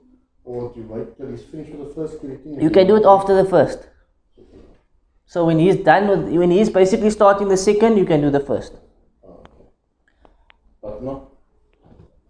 [0.44, 2.60] or do you wait till he's finished with the first creating?
[2.60, 3.88] you can do it after the first.
[5.26, 8.40] So when he's done with, when he's basically starting the second, you can do the
[8.40, 8.72] first.
[9.24, 9.68] Oh, okay.
[10.82, 11.30] But not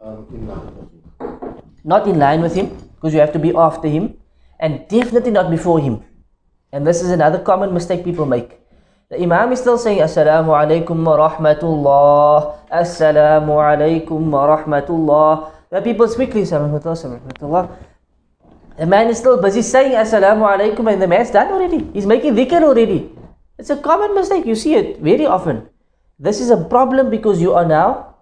[0.03, 1.63] um, in line with him.
[1.83, 4.19] Not in line with him, because you have to be after him,
[4.59, 6.05] and definitely not before him.
[6.73, 8.61] And this is another common mistake people make.
[9.11, 15.51] The Imam is still saying Assalamu alaikum wa rahmatullah, Assalamu alaikum wa rahmatullah.
[15.71, 17.71] The people quickly say "Rahmatullah.
[18.79, 21.91] The man is still busy saying Assalamu alaikum and the man's done already.
[21.93, 23.11] He's making dhikr already.
[23.59, 24.47] It's a common mistake.
[24.47, 25.69] You see it very often.
[26.19, 28.15] This is a problem because you are now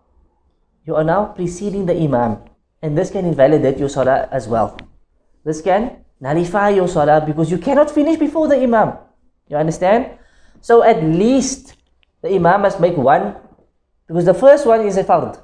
[0.88, 2.40] you are now preceding the Imam.
[2.80, 4.78] And this can invalidate your salah as well.
[5.44, 8.94] This can nullify your salah because you cannot finish before the Imam.
[9.48, 10.18] You understand?
[10.60, 11.74] So at least
[12.22, 13.36] the Imam must make one
[14.06, 15.38] because the first one is a fard.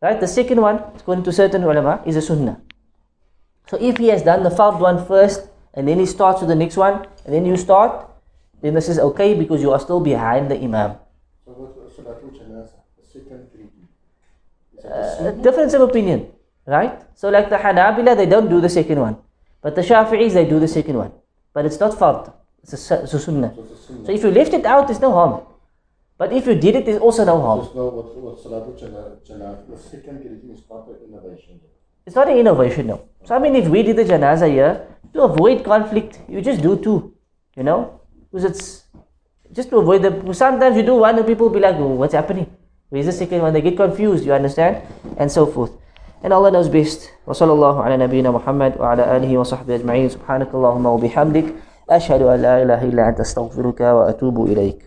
[0.00, 0.20] Right?
[0.20, 2.60] The second one, according to certain ulama, is a sunnah.
[3.66, 6.54] So if he has done the fard one first and then he starts with the
[6.54, 8.08] next one and then you start,
[8.62, 10.96] then this is okay because you are still behind the Imam.
[11.44, 13.88] So what so that which Janazah, the second greeting.
[14.76, 16.30] Is that Uh, difference of opinion,
[16.66, 17.02] right?
[17.14, 19.16] So like the Hanabila, they don't do the second one.
[19.62, 21.12] But the Shafi'is, they do the second one.
[21.52, 22.32] But it's not fard.
[22.62, 23.52] It's a, it's a sunnah.
[23.54, 24.06] So it's a sunnah.
[24.06, 25.42] So if you left it out, there's no harm.
[26.16, 27.60] But if you did it, there's also no harm.
[27.60, 31.60] There's no what what Salatul Janazah, the second greeting is not an innovation.
[32.06, 33.08] It's not an innovation, no.
[33.24, 36.76] So I mean, if we did the janazah here, to avoid conflict, you just do
[36.76, 37.14] two,
[37.56, 38.00] you know?
[38.30, 38.84] Because it's
[39.52, 40.34] just to avoid the.
[40.34, 42.50] Sometimes you do one and people will be like, oh, what's happening?
[42.88, 43.52] Where's the second one?
[43.52, 44.82] They get confused, you understand?
[45.18, 45.72] And so forth.
[46.22, 47.14] And Allah knows best.
[47.26, 50.10] Wa sallallahu ala nabiyyina Muhammad wa ala alihi wa sahbihi ajma'in.
[50.10, 51.54] Subhanakallahumma wa bihamdik.
[51.86, 54.82] Ashhadu an la ilaha illa anta astaghfiruka wa atubu ilayk.